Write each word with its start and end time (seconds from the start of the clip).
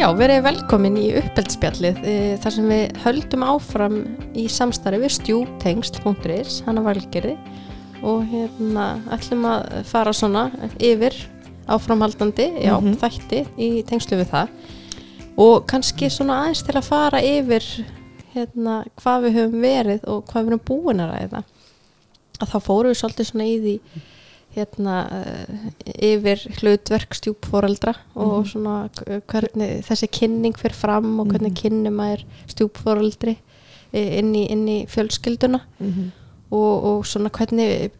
Já, 0.00 0.06
verið 0.16 0.38
velkomin 0.46 0.94
í 0.96 1.08
uppeldsspjallið 1.20 1.98
e, 2.08 2.12
þar 2.40 2.54
sem 2.54 2.68
við 2.72 3.00
höldum 3.02 3.42
áfram 3.44 3.96
í 4.38 4.46
samstarfi 4.48 5.00
við 5.02 5.12
stjútengsl.is, 5.18 6.60
hana 6.64 6.80
valgerði 6.86 7.34
og 8.00 8.22
hérna 8.30 8.86
ætlum 9.12 9.44
að 9.50 9.66
fara 9.90 10.14
svona 10.16 10.46
yfir 10.80 11.12
áframhaldandi, 11.70 12.46
já, 12.64 12.72
Mhm. 12.80 12.96
þætti 13.02 13.42
í 13.60 13.68
tengslu 13.84 14.16
við 14.22 14.30
það 14.32 14.48
og 15.36 15.66
kannski 15.68 16.08
svona 16.08 16.40
aðeins 16.46 16.64
til 16.64 16.74
að 16.80 16.88
fara 16.88 17.20
yfir 17.20 17.66
hérna 18.34 18.78
hvað 18.96 19.26
við 19.26 19.36
höfum 19.36 19.60
verið 19.68 20.08
og 20.08 20.24
hvað 20.32 20.46
við 20.46 20.54
höfum 20.54 20.64
búin 20.70 21.04
að 21.04 21.12
ræða 21.12 21.44
að 22.40 22.48
þá 22.48 22.58
fórum 22.64 22.90
við 22.94 23.00
svolítið 23.02 23.30
svona 23.30 23.44
í 23.52 23.60
því 23.60 23.76
hérna 24.56 24.94
uh, 25.06 25.68
yfir 26.02 26.40
hlutverk 26.60 27.14
stjúpforeldra 27.14 27.94
og 28.18 28.46
svona 28.50 28.88
k- 28.96 29.20
hvernig 29.30 29.84
þessi 29.86 30.08
kynning 30.10 30.56
fyrir 30.58 30.74
fram 30.74 31.20
og 31.22 31.28
hvernig 31.30 31.54
kynnum 31.60 31.94
maður 32.00 32.24
stjúpforeldri 32.50 33.36
eh, 33.92 34.18
inn 34.18 34.34
í, 34.34 34.46
inn 34.50 34.66
í 34.68 34.78
fjölskylduna 34.90 35.60
Mhm. 35.78 36.10
og, 36.50 36.84
og 36.90 37.04
svona 37.06 37.30
hvernig 37.30 37.90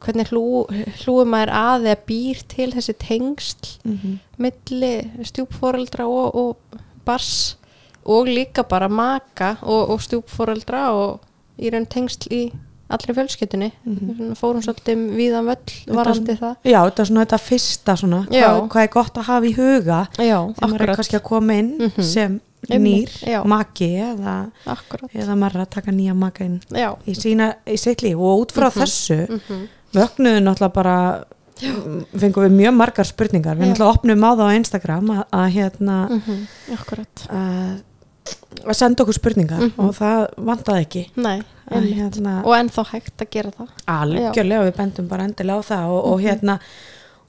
hvernig 0.00 0.28
hlú, 0.30 0.64
hlúum 1.02 1.28
maður 1.32 1.50
að 1.56 1.86
eða 1.90 2.00
býr 2.08 2.40
til 2.48 2.70
þessi 2.72 2.94
tengsl 3.00 3.78
Mhm. 3.84 4.18
milli 4.38 4.92
stjúpforeldra 5.28 6.06
og, 6.08 6.34
og 6.34 6.80
bars 7.04 7.56
og 8.04 8.26
líka 8.28 8.62
bara 8.68 8.88
maka 8.88 9.56
og, 9.62 9.90
og 9.90 10.00
stjúpforeldra 10.00 10.90
og 10.94 11.20
í 11.58 11.70
raun 11.72 11.86
tengsl 11.86 12.28
í 12.32 12.42
allri 12.90 13.14
fjölskyldunni. 13.16 13.72
Mhm. 13.84 14.34
fórum 14.38 14.62
svolítið 14.62 15.04
viðan 15.18 15.46
völl 15.50 15.96
varandi 15.96 16.36
það. 16.38 16.56
Já, 16.64 16.80
þetta 16.86 17.00
er 17.02 17.08
svona 17.10 17.24
þetta 17.26 17.40
fyrsta 17.42 17.96
svona, 17.96 18.20
hvað, 18.30 18.68
hvað 18.68 18.82
er 18.82 18.92
gott 18.94 19.14
að 19.18 19.22
hafa 19.30 19.46
í 19.46 19.54
huga 19.56 20.00
já, 20.18 20.38
maður 20.62 20.80
er 20.86 20.94
kannski 20.96 21.16
að 21.18 21.22
koma 21.22 21.52
inn 21.54 21.72
Mhm. 21.78 22.02
sem 22.02 22.40
Einmitt, 22.70 23.10
nýr 23.22 23.30
já. 23.30 23.44
maki 23.44 23.88
eða, 24.02 24.50
akkurat. 24.66 25.10
eða 25.14 25.36
er 25.54 25.60
að 25.66 25.70
taka 25.70 25.90
nýja 25.92 26.14
maka 26.16 26.44
inn 26.44 26.60
já, 26.70 26.96
í, 27.06 27.14
sína, 27.14 27.54
í 27.66 27.76
líf. 28.02 28.16
Og 28.18 28.46
út 28.46 28.52
frá 28.52 28.70
Mhm. 28.70 28.80
þessu 28.82 29.28
mhm, 29.28 29.68
vöknuðu 29.94 30.40
náttúrulega 30.42 30.72
bara 30.72 31.24
fengum 32.16 32.44
við 32.44 32.52
mjög 32.52 32.74
margar 32.76 33.04
spurningar. 33.08 33.56
Við 33.56 33.70
náttúrulega 33.72 33.94
opnum 33.96 34.24
á 34.24 34.30
það 34.36 34.46
á 34.50 34.56
Instagram 34.60 35.06
að, 35.10 35.24
að 35.32 35.50
hérna 35.56 35.96
mhm, 36.10 36.46
akkurat. 36.74 37.26
að, 37.30 37.82
að 38.66 38.72
senda 38.78 39.02
okkur 39.04 39.14
spurningar 39.18 39.60
Mhm. 39.60 39.72
og 39.78 39.94
það 39.94 40.26
vantaði 40.50 40.80
ekki 40.86 41.02
nei, 41.16 41.42
einmitt. 41.70 41.96
hérna, 41.98 42.34
og 42.44 42.54
ennþá 42.56 42.84
hægt 42.92 43.16
að 43.24 43.30
gera 43.30 43.50
það 43.50 43.68
algjörlega 43.86 44.66
við 44.70 44.76
bendum 44.76 45.08
bara 45.08 45.24
endilega 45.24 45.58
á 45.58 45.62
það 45.70 45.88
og, 45.90 46.04
og 46.12 46.20
hérna 46.20 46.58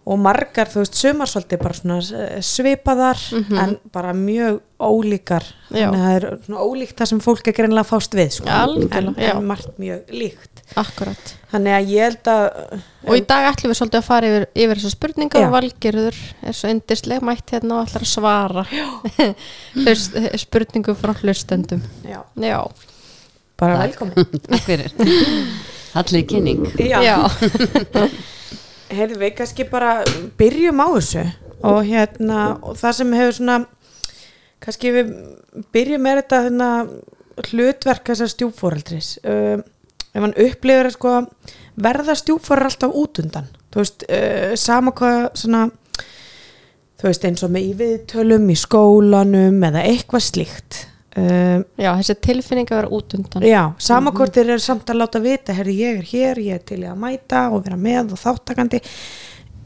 og 0.07 0.19
margar, 0.23 0.69
þú 0.71 0.79
veist, 0.83 0.95
sumarsvolti 0.95 1.57
bara 1.59 1.75
svona 1.75 1.97
eh, 1.99 2.37
svipaðar 2.45 3.19
Mhm. 3.35 3.57
en 3.59 3.77
bara 3.91 4.13
mjög 4.15 4.61
ólíkar. 4.79 5.43
Já. 5.73 5.89
þannig 5.89 5.97
að 5.97 6.05
það 6.05 6.15
er 6.15 6.37
svona 6.45 6.61
ólíkt 6.63 6.95
það 7.01 7.07
sem 7.11 7.19
fólk 7.25 7.47
er 7.49 7.55
greinlega 7.57 7.83
fást 7.89 8.13
við 8.15 8.29
sko. 8.37 8.47
Algjörlega, 8.47 9.17
en, 9.17 9.37
en 9.37 9.47
margt 9.47 9.77
mjög 9.81 10.13
líkt. 10.13 10.61
Akkurat. 10.77 11.33
Þannig 11.51 11.73
að 11.77 11.89
ég 11.91 12.03
held 12.03 12.27
að 12.31 12.81
og 13.07 13.13
í 13.17 13.21
dag 13.27 13.45
ætlum 13.51 13.71
við 13.71 13.77
svolítið 13.79 13.99
að 14.01 14.07
fara 14.07 14.27
yfir, 14.31 14.45
yfir 14.63 14.79
þessar 14.81 14.93
spurningar 14.95 15.41
Já. 15.41 15.47
og 15.47 15.53
valgerður 15.57 16.17
er 16.43 16.53
svo 16.59 16.69
yndisleg 16.73 17.21
mætt 17.23 17.53
hérna 17.55 17.77
og 17.79 17.87
ætlar 17.87 18.03
að 18.03 18.11
svara. 18.11 18.65
Hlust, 19.83 20.17
spurningum 20.43 20.95
frá 20.99 21.13
hlustendum. 21.21 21.81
Já, 22.07 22.21
já, 22.35 22.59
bara 23.57 23.77
velkomin. 23.83 24.39
Takk 24.51 24.63
fyrir. 24.67 24.91
Allir 25.97 26.27
kynning. 26.29 26.65
Já, 26.77 26.99
já. 27.01 27.17
heyrðu 28.93 29.19
við 29.21 29.33
kannski 29.39 29.67
bara 29.69 29.99
byrjum 30.39 30.81
á 30.83 30.87
þessu. 30.95 31.25
Og 31.67 31.79
hérna 31.87 32.41
og 32.61 32.77
það 32.77 32.97
sem 32.99 33.15
hefur 33.17 33.37
svona 33.39 33.57
kannski 34.63 34.93
við 34.93 35.13
byrjum 35.73 36.03
með 36.05 36.21
þetta 36.21 36.41
hérna, 36.47 36.69
hlutverk 37.47 38.11
þessar 38.11 38.31
stjúpfóreldris 38.33 39.09
um, 39.21 39.63
ef 40.13 40.23
hann 40.23 40.33
upplifir 40.41 40.89
að 40.89 40.95
sko, 40.95 41.15
verða 41.77 42.15
stjúpfóreldrar 42.17 42.71
alltaf 42.71 42.95
út 42.97 43.21
undan. 43.21 43.49
Þú 43.73 43.83
veist, 43.83 44.05
uh, 44.09 44.53
sama 44.57 44.93
hvað 44.97 45.19
svona 45.37 45.67
þú 46.97 47.09
veist 47.09 47.25
eins 47.29 47.45
og 47.45 47.53
með 47.53 47.67
í 47.67 47.73
viðtölum 47.81 48.47
í 48.49 48.57
skólanum 48.57 49.65
eða 49.69 49.85
eitthvað 49.85 50.25
slíkt 50.31 50.79
um, 51.17 51.63
já, 51.81 51.89
þessi 51.99 52.15
tilfinning 52.27 52.69
að 52.71 52.79
vera 52.81 52.91
út 52.97 53.15
undan. 53.17 53.45
Já, 53.47 53.61
sama 53.81 54.13
hvort 54.15 54.35
þeir 54.37 54.53
eru 54.55 54.63
samt 54.63 54.89
að 54.93 54.99
láta 55.01 55.21
vita 55.23 55.55
herri 55.57 55.77
ég 55.81 56.01
er 56.01 56.09
hér, 56.11 56.41
ég 56.45 56.59
er 56.59 56.65
til 56.67 56.81
að 56.85 56.99
mæta 57.01 57.47
og 57.53 57.63
vera 57.65 57.79
með 57.81 58.13
og 58.15 58.21
þáttakandi 58.21 58.81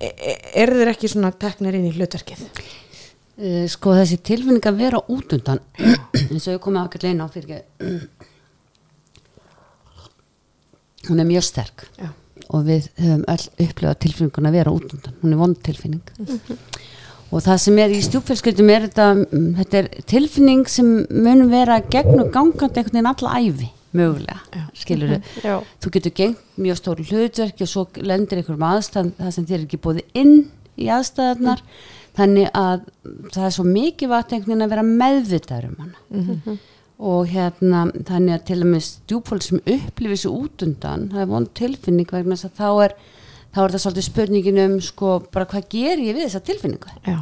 e 0.02 0.10
e- 0.12 0.38
eru 0.64 0.80
þeir 0.80 0.94
ekki 0.94 1.12
svona 1.12 1.34
teknir 1.36 1.78
inn 1.78 1.90
í 1.92 1.94
hlutverkið? 1.98 2.42
uh, 2.48 3.66
Sko 3.70 3.94
þessi 4.00 4.22
tilfinning 4.32 4.66
að 4.72 4.80
vera 4.86 5.04
út 5.12 5.38
undan 5.38 5.62
eins 5.78 6.48
og 6.48 6.56
ég 6.56 6.64
komið 6.64 6.88
ákveðlega 6.88 7.14
inn 7.16 7.24
á 7.24 7.28
fyrir 7.34 7.56
ekki 7.60 8.30
hún 11.10 11.20
er 11.20 11.26
mjög 11.26 11.44
sterk. 11.44 11.88
Já. 11.98 12.10
og 12.52 12.66
við 12.68 12.88
höfum 13.00 13.24
öll 13.32 13.46
upplifað 13.66 14.00
tilfinningun 14.04 14.48
að 14.50 14.56
vera 14.58 14.72
út 14.76 14.92
undan. 14.94 15.14
Hún 15.22 15.34
er 15.34 15.40
vond 15.40 15.58
tilfinning 15.66 16.04
og 17.32 17.44
það 17.46 17.62
sem 17.64 17.78
er 17.82 17.94
í 17.96 18.02
stjúpfélskildum 18.06 18.72
er 18.74 18.88
þetta, 18.88 19.10
mm, 19.24 19.52
þetta 19.60 19.80
er 19.82 19.92
tilfinning 20.12 20.66
sem 20.70 20.90
mun 21.10 21.46
vera 21.52 21.80
gegn 21.92 22.20
og 22.20 22.34
gangandi 22.34 22.82
einhvern 22.82 22.98
veginn 23.00 23.14
alla 23.14 23.38
æfi 23.40 23.72
mögulega, 23.92 24.40
skilur 24.78 25.18
já, 25.44 25.56
þú 25.84 25.92
getur 25.96 26.14
gengt 26.16 26.60
mjög 26.62 26.78
stóru 26.80 27.06
hlutverki 27.08 27.66
og 27.66 27.72
svo 27.72 27.88
lendir 28.00 28.40
einhverjum 28.40 28.68
aðstæðan 28.70 29.14
það 29.18 29.34
sem 29.36 29.48
þér 29.50 29.58
er 29.58 29.66
ekki 29.66 29.80
búið 29.84 30.04
inn 30.22 30.36
í 30.80 30.88
aðstæðarnar 30.96 31.64
þannig 32.18 32.52
að 32.58 32.86
það 33.32 33.48
er 33.48 33.56
svo 33.56 33.66
mikið 33.68 34.12
vatn 34.12 34.38
einhvern 34.38 34.52
veginn 34.52 34.66
að 34.66 34.74
vera 34.76 34.86
meðvitaður 34.88 35.68
um 35.70 35.82
hana. 35.84 36.58
Og 37.02 37.32
hérna 37.32 37.86
þannig 38.08 38.36
að 38.36 38.44
til 38.48 38.60
og 38.60 38.70
með 38.70 38.84
stjúpfólk 38.88 39.46
sem 39.46 39.62
upplifir 39.64 40.16
þessu 40.16 40.34
út 40.38 40.66
undan 40.68 41.08
það 41.12 41.24
er 41.24 41.32
vond 41.32 41.52
tilfinning 41.58 42.12
vegna 42.12 42.38
þess 42.38 42.52
að 42.52 42.60
þá 42.60 42.86
er 42.86 42.96
þá 43.52 43.60
er 43.64 43.74
það 43.74 43.84
svolítið 43.84 44.08
spurningin 44.08 44.62
um 44.66 44.78
sko 44.84 45.16
bara 45.34 45.48
hvað 45.52 45.68
ger 45.74 46.04
ég 46.04 46.16
við 46.16 46.28
þessa 46.28 46.44
tilfinningu? 46.48 46.94
Já, 47.08 47.18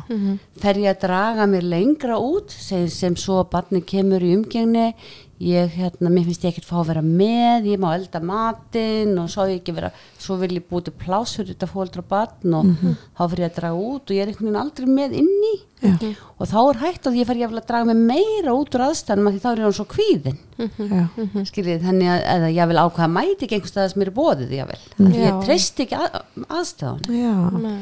fer 0.61 0.81
ég 0.83 0.93
að 0.93 1.01
draga 1.07 1.47
mér 1.49 1.65
lengra 1.71 2.19
út 2.21 2.53
segir 2.53 2.91
sem 2.93 3.17
svo 3.19 3.41
að 3.43 3.49
barni 3.55 3.81
kemur 3.85 4.25
í 4.25 4.35
umgengni 4.37 4.91
ég 5.39 5.71
hérna, 5.71 6.09
mér 6.11 6.25
finnst 6.27 6.43
ég 6.43 6.51
ekkert 6.51 6.67
fá 6.67 6.81
að 6.81 6.89
vera 6.91 7.03
með 7.05 7.69
ég 7.71 7.79
má 7.79 7.93
elda 7.95 8.19
matinn 8.19 9.13
og 9.21 9.29
svo, 9.31 9.45
ég 9.47 9.61
ekki 9.61 9.75
vera, 9.77 9.91
svo 10.19 10.35
vil 10.41 10.57
ég 10.57 10.65
búti 10.67 10.91
pláss 10.91 11.37
fyrir 11.39 11.53
þetta 11.53 11.69
fóldra 11.71 12.03
barn 12.03 12.57
og 12.59 12.73
þá 13.15 13.23
fyrir 13.23 13.45
ég 13.45 13.51
að 13.53 13.59
draga 13.61 13.79
út 13.79 14.11
og 14.11 14.17
ég 14.17 14.25
er 14.25 14.33
einhvern 14.33 14.49
veginn 14.49 14.61
aldrei 14.65 14.89
með 14.91 15.19
inni. 15.23 15.55
Já. 15.79 15.93
og 16.35 16.43
þá 16.51 16.57
er 16.59 16.77
hægt 16.81 17.05
að 17.07 17.17
ég 17.21 17.27
fer 17.29 17.37
ég 17.39 17.53
að 17.55 17.67
draga 17.69 17.85
mig 17.87 17.99
meira 18.09 18.51
út 18.51 18.73
úr 18.75 18.81
aðstæðanum 18.89 19.29
af 19.29 19.35
því 19.37 19.39
þá 19.39 19.47
er 19.49 19.59
ég 19.61 19.63
hann 19.63 19.75
svo 19.77 19.85
kvíðin. 19.93 20.39
Já, 20.59 21.03
skiljið 21.47 21.85
þannig 21.85 22.09
að, 22.11 22.23
að 22.33 22.45
ég 22.57 22.67
vil 22.67 22.81
ákvaða 22.83 23.07
mæti 23.13 23.45
ekki 23.47 23.55
einhvers 23.55 23.71
staðar 23.71 23.93
sem 23.93 24.03
er 24.03 24.11
bóðið 24.17 24.51
ég 24.57 24.67
vil 24.73 24.81
Já. 25.07 25.21
ég 25.23 25.37
treysti 25.45 25.85
ekki 25.85 25.99
að, 26.03 26.17
aðstæðan 26.51 27.07
já, 27.15 27.31
nei, 27.63 27.77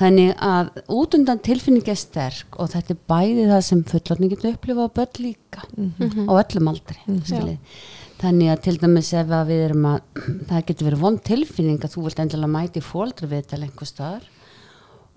Þannig 0.00 0.30
að 0.40 0.70
út 0.96 1.16
undan 1.18 1.40
tilfinning 1.44 1.88
er 1.92 1.98
sterk 2.00 2.56
og 2.60 2.70
þetta 2.72 2.94
er 2.94 3.00
bæði 3.12 3.48
það 3.50 3.64
sem 3.66 3.82
fullorðning 3.90 4.32
getur 4.32 4.54
upplifað 4.54 4.88
á 4.88 4.96
börn 4.98 5.18
líka 5.20 5.66
á 5.68 6.32
öllum 6.32 6.70
aldri. 6.72 6.98
skiljið. 7.28 7.58
Þannig 8.22 8.52
að 8.52 8.62
til 8.64 8.76
dæmis 8.78 9.10
ef 9.18 9.32
að 9.34 9.48
við 9.50 9.64
erum 9.66 9.88
að, 9.90 9.98
það 10.48 10.66
getur 10.70 10.88
verið 10.88 11.04
vond 11.04 11.22
tilfinning 11.26 11.82
að 11.82 11.94
þú 11.96 12.06
vilt 12.06 12.22
endilega 12.24 12.54
mæti 12.56 12.84
fóldri 12.84 13.28
við 13.28 13.42
þetta 13.42 13.60
lengur 13.64 13.90
staðar 13.90 14.28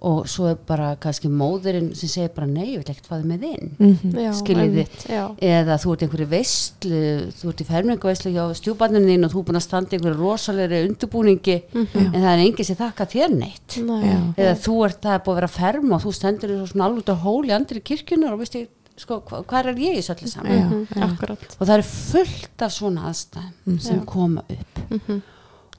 og 0.06 0.26
svo 0.30 0.50
er 0.52 0.58
bara 0.68 0.90
kannski 1.02 1.30
móðurinn 1.32 1.94
sem 1.96 2.10
segir 2.12 2.30
bara 2.36 2.46
nei, 2.46 2.74
ég 2.76 2.82
vil 2.84 2.92
ekkert 2.92 3.08
þið 3.10 3.24
með 3.30 3.46
inn. 3.48 3.70
já, 4.12 4.32
Skiljið 4.36 4.60
þið. 4.60 4.66
einmitt, 4.66 5.06
já, 5.10 5.24
Eða 5.42 5.78
þú 5.82 5.94
ert 5.96 6.04
einhverju 6.06 6.28
veistlu, 6.34 7.00
þú 7.40 7.50
ert 7.54 7.62
í 7.64 7.68
fermingaveistlu 7.70 8.34
hjá 8.36 8.44
stjúbarninu 8.60 9.08
þín 9.10 9.26
og 9.26 9.32
þú 9.34 9.40
er 9.42 9.48
búin 9.50 9.60
að 9.62 9.66
standa 9.66 9.96
einhverju 9.98 10.20
rosalegri 10.20 10.82
undirbúningi 10.90 11.58
en 11.74 12.22
það 12.22 12.32
er 12.36 12.44
enginn 12.46 12.70
sem 12.70 12.80
þakka 12.84 13.08
þér 13.16 13.36
neitt. 13.40 13.78
Nei, 13.88 14.14
eða 14.38 14.56
þú 14.68 14.78
ert 14.86 15.02
það 15.02 15.14
er 15.18 15.24
búið 15.26 15.36
að 15.36 15.42
vera 15.42 15.54
ferm 15.58 15.92
og 15.98 16.04
þú 16.06 16.16
stendur 16.20 16.54
í 16.54 16.60
svona 16.70 16.90
alveg 16.90 17.02
út 17.06 17.14
á 17.16 17.18
hóli 17.26 17.56
andri 17.56 17.82
kirkjunar 17.82 18.36
og 18.36 18.44
veist 18.44 18.60
ég, 18.60 18.68
sko, 19.00 19.22
hva, 19.28 19.42
hvað 19.48 19.72
er 19.74 19.80
ég 19.82 19.96
í 19.98 20.02
þessu 20.04 20.14
öllu 20.20 20.30
saman. 20.32 20.86
Mhm, 20.86 21.04
akkurat. 21.08 21.48
Og 21.60 21.66
það 21.68 21.78
er 21.80 21.88
fullt 21.90 22.62
af 22.68 22.72
svona 22.76 23.08
aðstæðum 23.10 23.80
sem 23.82 24.04
koma 24.06 24.44
upp 24.50 24.84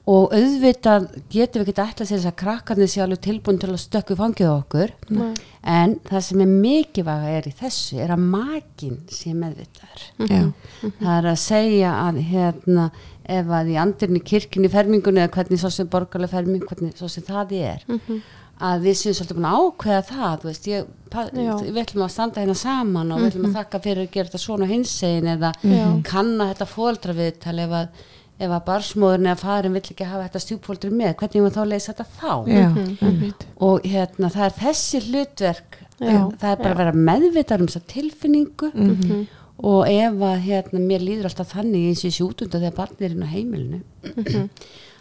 og 0.07 0.31
auðvitað 0.31 1.09
getum 1.33 1.65
við 1.65 1.73
ekki 1.73 1.83
ætla 1.83 2.07
sér 2.07 2.21
þess 2.21 2.29
að 2.29 2.37
krakkarnir 2.39 2.91
sé 2.91 3.01
alveg 3.03 3.19
tilbúin 3.25 3.59
til 3.59 3.73
að 3.73 3.81
stökku 3.83 4.15
fangið 4.19 4.53
okkur. 4.53 4.93
Nei. 5.11 5.33
en 5.67 5.97
það 6.07 6.23
sem 6.23 6.41
er 6.45 6.51
mikilvæga 6.63 7.35
er 7.35 7.49
í 7.49 7.53
þessu 7.59 7.99
er 7.99 8.13
að 8.15 8.23
makin 8.23 8.97
sé 9.11 9.33
meðvitaður. 9.35 10.05
Já, 10.31 10.41
það 11.01 11.13
er 11.17 11.29
að 11.33 11.39
segja 11.43 11.93
að 12.05 12.21
hérna 12.29 12.89
ef 13.27 13.53
að 13.59 13.73
í 13.73 13.77
andirni 13.81 14.23
kirkjunni 14.23 14.71
fermingunni 14.71 15.25
eða 15.25 15.33
hvernig 15.35 15.59
svo 15.59 15.71
sem 15.73 15.89
borgarlega 15.91 16.37
ferming 16.37 16.63
hvernig 16.63 16.95
svo 16.95 17.09
sem 17.11 17.25
það 17.27 17.55
er 17.59 17.83
að 18.57 18.85
við 18.87 18.95
séum 18.97 19.15
svolítið 19.17 19.37
búin 19.37 19.47
að 19.49 19.63
ákveða 19.63 20.03
það 20.07 20.37
þú 20.41 20.47
veist, 20.49 20.67
ég, 20.71 20.85
við 21.67 21.81
ætlum 21.83 22.05
að 22.07 22.13
standa 22.15 22.41
hérna 22.41 22.55
saman 22.57 23.11
og 23.13 23.19
við 23.21 23.27
ætlum 23.31 23.49
að 23.49 23.57
þakka 23.59 23.81
fyrir 23.83 24.07
að 24.07 24.13
gera 24.15 24.29
þetta 24.31 24.41
svona 24.41 24.69
hinsegin 24.71 25.29
eða 25.35 25.51
Já. 25.61 25.83
kanna 26.07 26.47
þetta 26.53 26.69
fóldraviðtal 26.71 27.57
ef 27.65 27.75
að 27.81 28.05
ef 28.39 28.49
að 28.51 28.65
barsmóðurinn 28.67 29.29
eða 29.31 29.39
farin 29.41 29.73
vill 29.73 29.81
ekki 29.81 30.05
hafa 30.05 30.27
þetta 30.27 30.41
stjúpfóldri 30.43 30.91
með, 30.93 31.15
hvernig 31.15 31.41
var 31.47 31.55
þá 31.55 31.63
leysa 31.71 31.93
þetta 31.93 32.05
þá 32.19 32.33
já, 32.47 32.67
Mhm. 32.69 32.97
einmitt. 33.01 33.45
og 33.59 33.81
hérna 33.83 34.29
það 34.29 34.45
er 34.45 34.55
þessi 34.61 35.01
hlutverk 35.07 35.77
Já. 35.99 36.29
það 36.37 36.51
er 36.51 36.55
bara 36.61 36.73
að 36.73 36.77
vera 36.77 36.91
meðvitar 36.93 37.59
um 37.59 37.67
þessa 37.67 37.81
tilfinningu 37.87 38.71
Mhm. 38.73 39.27
og 39.59 39.87
ef 39.89 40.13
að 40.13 40.41
hérna, 40.45 40.79
mér 40.79 41.01
líður 41.01 41.25
alltaf 41.31 41.53
þannig 41.55 41.87
eins 41.89 42.03
og 42.05 42.11
ég 42.11 42.13
sé 42.13 42.23
út 42.29 42.41
undan 42.45 42.61
þegar 42.61 42.75
barnið 42.77 43.01
er 43.01 43.11
inn 43.15 43.23
á 43.25 43.33
heimilinu 43.33 43.81
Mhm. 44.03 44.49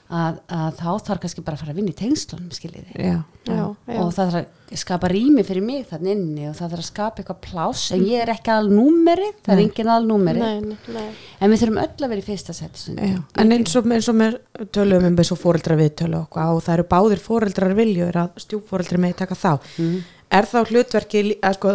Að, 0.07 0.37
að 0.55 0.77
þá 0.79 0.91
þarf 1.09 1.21
kannski 1.25 1.43
bara 1.43 1.57
að 1.57 1.63
fara 1.65 1.73
að 1.73 1.79
vinna 1.81 1.91
í 1.91 1.97
tengslunum 1.99 2.51
skiljiði 2.55 2.93
já, 2.95 3.17
já, 3.49 3.55
já. 3.57 3.97
og 3.99 4.13
það 4.15 4.19
þarf 4.21 4.37
að 4.37 4.77
skapa 4.83 5.09
rými 5.11 5.43
fyrir 5.47 5.65
mig 5.67 5.87
þannig 5.91 6.13
inni 6.15 6.45
og 6.51 6.55
það 6.59 6.71
þarf 6.75 6.83
að 6.83 6.87
skapa 6.91 7.23
eitthvað 7.23 7.41
pláss 7.47 7.89
en 7.97 8.05
ég 8.07 8.23
er 8.23 8.31
ekki 8.37 8.53
al 8.55 8.69
númeri, 8.71 9.33
það 9.47 9.55
er 9.57 9.63
engin 9.65 9.91
al 9.97 10.07
númeri 10.07 10.43
Nei, 10.43 10.61
nei, 10.63 10.77
nei. 10.95 11.09
en 11.41 11.51
við 11.55 11.63
þurfum 11.65 11.81
öll 11.83 12.07
að 12.07 12.13
vera 12.15 12.23
í 12.23 12.27
fyrsta 12.27 12.55
stundum. 12.59 13.25
en 13.43 13.57
eins 13.57 13.75
og, 13.81 13.91
eins 13.99 14.11
og 14.13 14.19
með 14.21 14.39
tölum 14.75 15.09
um 15.11 15.19
eins 15.23 15.33
og 15.35 15.41
fóreldra 15.43 15.79
við 15.83 15.93
tölu 16.03 16.21
og, 16.23 16.39
og 16.39 16.63
það 16.67 16.75
eru 16.79 16.87
báðir 16.95 17.25
fóreldrar 17.27 17.75
viljur 17.79 18.21
að 18.23 18.39
stjúfóreldri 18.47 19.03
með 19.03 19.17
taka 19.25 19.35
þá 19.39 19.53
Mhm. 19.79 19.99
er 20.31 20.47
þá 20.51 20.59
hlutverki 20.71 21.25
að 21.43 21.59
sko 21.59 21.75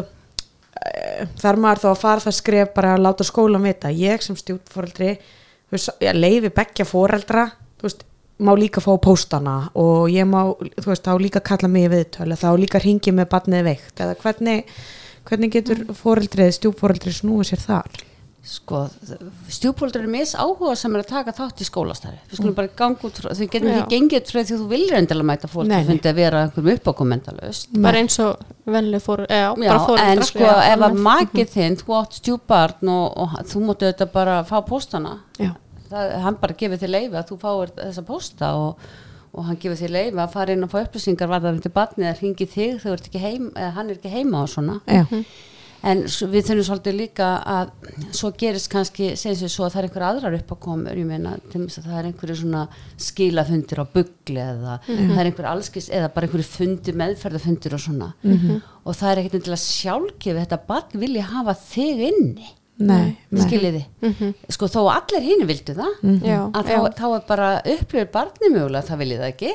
eh, 0.81 1.27
þarf 1.39 1.59
maður 1.63 1.83
þá 1.83 1.89
að 1.91 2.01
fara 2.01 2.23
það 2.25 2.35
skref 2.39 2.73
bara 2.75 2.95
að 2.95 3.03
láta 3.05 3.23
skólan 3.27 3.63
vita 3.67 3.91
ég 3.91 4.21
sem 4.23 4.35
stjúfóreldri 4.39 5.17
leifi 6.17 6.49
beggja 6.51 6.85
fóreldra 6.87 7.45
veist, 7.81 8.03
má 8.41 8.53
líka 8.57 8.81
fá 8.83 8.91
póstana 9.01 9.55
og 9.77 10.09
ég 10.09 10.25
má, 10.29 10.41
þú 10.81 10.87
veist, 10.91 11.05
þá 11.05 11.13
líka 11.21 11.43
kalla 11.45 11.69
mig 11.71 11.87
í 11.87 11.91
viðtölu, 11.95 12.37
þá 12.41 12.49
líka 12.57 12.81
ringi 12.83 13.13
með 13.13 13.29
barnið 13.33 13.67
veikt 13.69 14.01
eða 14.05 14.15
hvernig, 14.23 14.71
hvernig 15.29 15.51
getur 15.53 15.83
fóreldrið, 15.93 16.55
stjúfóreldri 16.57 17.13
snúið 17.13 17.51
sér 17.53 17.61
þar? 17.67 17.99
Sko, 18.41 18.87
stjúpóldur 19.53 20.01
er 20.01 20.09
mis 20.09 20.31
áhuga 20.33 20.73
sem 20.79 20.95
er 20.97 21.03
að 21.03 21.11
taka 21.11 21.33
þátt 21.37 21.59
í 21.61 21.65
skólastarfi. 21.67 22.17
Við 22.25 22.31
Mm. 22.31 22.37
skulum 22.39 22.55
bara 22.57 22.71
ganga 22.79 22.97
út 23.05 23.19
frá, 23.21 23.29
þau 23.37 23.47
getum 23.53 23.69
ekki 23.69 23.91
gengið 23.93 24.17
út 24.23 24.31
frá 24.33 24.39
því 24.41 24.57
þú 24.57 24.67
viljir 24.71 24.95
endilega 24.97 25.27
mæta 25.29 25.47
fólk 25.51 25.67
nei. 25.69 25.83
fundi 25.85 26.09
að 26.09 26.15
vera 26.15 26.39
einhverjum 26.47 26.73
uppákomendalaust. 26.79 27.67
Bara 27.85 27.97
eins 28.01 28.17
og 28.19 28.39
venlega 28.65 28.99
fór 29.05 29.27
já, 29.29 29.53
Já, 29.61 29.75
en 30.07 30.23
sko 30.25 30.47
ef 30.49 30.85
að 30.89 30.97
makið 31.05 31.53
þinn, 31.53 31.77
þú 31.83 31.93
átt 32.01 32.17
stjúbarn 32.17 32.89
og, 32.89 33.17
og 33.21 33.29
þú 33.45 33.61
múttu 33.67 33.85
þetta 33.93 34.09
bara 34.11 34.43
fá 34.43 34.57
póstana. 34.65 35.19
Já, 35.37 35.53
það, 35.91 36.17
hann 36.25 36.41
bara 36.41 36.57
gefur 36.63 36.81
þér 36.81 36.93
leifi 36.95 37.19
að 37.21 37.29
þú 37.31 37.39
fáir 37.45 37.73
þessa 37.77 38.07
pósta 38.07 38.51
og, 38.59 38.89
og 39.31 39.47
hann 39.47 39.61
gefur 39.61 39.79
þér 39.83 39.95
leifi 39.97 40.21
að 40.25 40.35
fara 40.35 40.55
inn 40.57 40.67
og 40.67 40.73
fá 40.73 40.81
upplýsingar 40.81 41.31
varðar 41.31 41.61
til 41.63 41.75
barnið 41.75 42.09
eða 42.09 42.19
hringi 42.19 42.51
þig 42.57 42.83
þegar 42.83 43.73
hann 43.77 43.89
er 43.89 43.97
ekki 43.97 44.13
heima 44.17 44.43
og 44.45 44.51
svona. 44.51 44.81
Já, 44.87 45.05
en 45.81 46.03
við 46.05 46.43
þurfum 46.45 46.65
svolítið 46.67 46.93
líka 46.93 47.27
að 47.49 47.71
svo 48.13 48.29
gerist 48.37 48.69
kannski, 48.69 49.15
segjum 49.17 49.47
við 49.47 49.53
svo 49.55 49.65
að 49.65 49.71
það 49.73 49.79
er 49.81 49.87
einhver 49.87 50.05
aðrar 50.05 50.35
uppákomur, 50.37 50.99
ég 51.01 51.07
meina 51.09 51.31
til 51.49 51.63
þess 51.63 51.81
að 51.81 51.87
það 51.87 51.97
er 52.01 52.09
einhverju 52.11 52.35
svona 52.43 52.61
skilafundir 53.01 53.81
á 53.81 53.85
bugli 53.95 54.43
eða 54.43 54.75
það 54.85 55.17
er 55.17 55.29
einhver 55.31 55.49
allskis 55.49 55.89
eða 55.89 56.11
bara 56.13 56.29
einhverju 56.29 56.45
fundi, 56.51 56.93
meðferðafundir 57.01 57.73
og 57.73 57.81
svona. 57.87 58.11
Og 58.85 58.97
það 58.99 59.11
er 59.15 59.23
ekkert 59.23 59.39
endilega 59.39 59.65
sjálfgefið 59.65 60.41
þetta 60.43 60.61
barn 60.69 61.01
vilja 61.01 61.29
hafa 61.33 61.57
þig 61.65 62.05
inni 62.11 62.51
nei, 62.81 63.17
nei. 63.29 63.41
skiljiði, 63.43 63.81
sko 64.55 64.69
þó 64.71 64.79
allir 64.93 65.25
hinn 65.25 65.43
vildu 65.49 65.75
það. 65.77 65.97
Já, 66.25 66.37
að 66.57 66.71
já, 66.71 66.77
þá, 66.77 66.95
þá 66.97 67.05
er 67.09 67.25
bara 67.27 67.49
upplifir 67.73 68.09
barni 68.13 68.51
mögulega 68.53 68.87
það 68.87 69.01
viljið 69.03 69.21
það 69.21 69.33
ekki. 69.33 69.51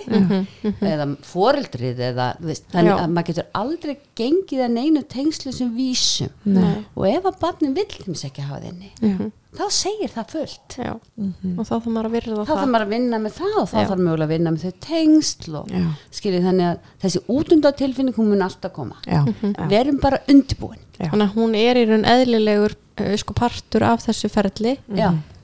Eða 0.93 1.09
foreldrið 1.31 2.05
eða 2.11 2.29
þú 2.39 2.51
veist, 2.53 2.69
þannig 2.75 2.93
Já. 2.93 2.99
að 3.01 3.17
maður 3.17 3.31
getur 3.31 3.49
aldrei 3.63 3.95
gengið 4.21 4.63
að 4.67 4.77
neinu 4.77 5.03
tengslu 5.17 5.55
sem 5.57 5.73
vísum. 5.77 6.31
Nei. 6.45 6.85
og 6.95 7.09
ef 7.11 7.27
að 7.33 7.41
barnin 7.43 7.75
vill 7.77 7.89
þeim 7.97 8.21
ekki 8.31 8.47
hafa 8.47 8.63
Já. 8.67 9.17
Þá 9.59 9.65
segir 9.77 10.13
það 10.13 10.33
fullt. 10.35 10.77
Já. 10.79 10.93
og 10.97 11.63
þá 11.63 11.73
þarf 11.73 11.87
maður 11.93 12.09
að 12.09 12.17
virða 12.17 12.37
þá 12.37 12.41
það. 12.41 12.51
þarf 12.61 12.73
maður 12.73 12.87
að 12.87 12.95
vinna 12.97 13.21
með 13.23 13.37
það 13.37 13.55
og 13.61 13.69
þá 13.71 13.77
þarf 13.77 14.03
mögulega 14.03 14.27
að 14.27 14.35
vinna 14.35 14.53
með 14.55 14.65
þau 14.67 14.75
tengsl 14.87 15.57
og 15.61 15.71
skiljið 16.19 16.49
þannig 16.51 16.69
að 16.71 16.91
þessi 17.05 17.23
útundatilfinning 17.37 18.19
hún 18.19 18.33
mun 18.33 18.45
alltaf 18.47 18.75
koma. 18.77 18.99
Já, 19.07 19.23
við 19.63 19.79
erum 19.81 20.03
bara 20.03 20.21
undirbúin. 20.33 20.83
Já. 20.97 21.11
þannig 21.13 21.27
að 21.27 21.35
hún 21.37 21.57
er 21.61 21.77
í 21.77 21.87
raun 21.91 22.07
eðlilegur 22.09 22.77
uh, 22.77 23.17
sko 23.21 23.35
partur 23.37 23.85
af 23.85 24.05
þessu 24.07 24.31
ferli. 24.33 24.77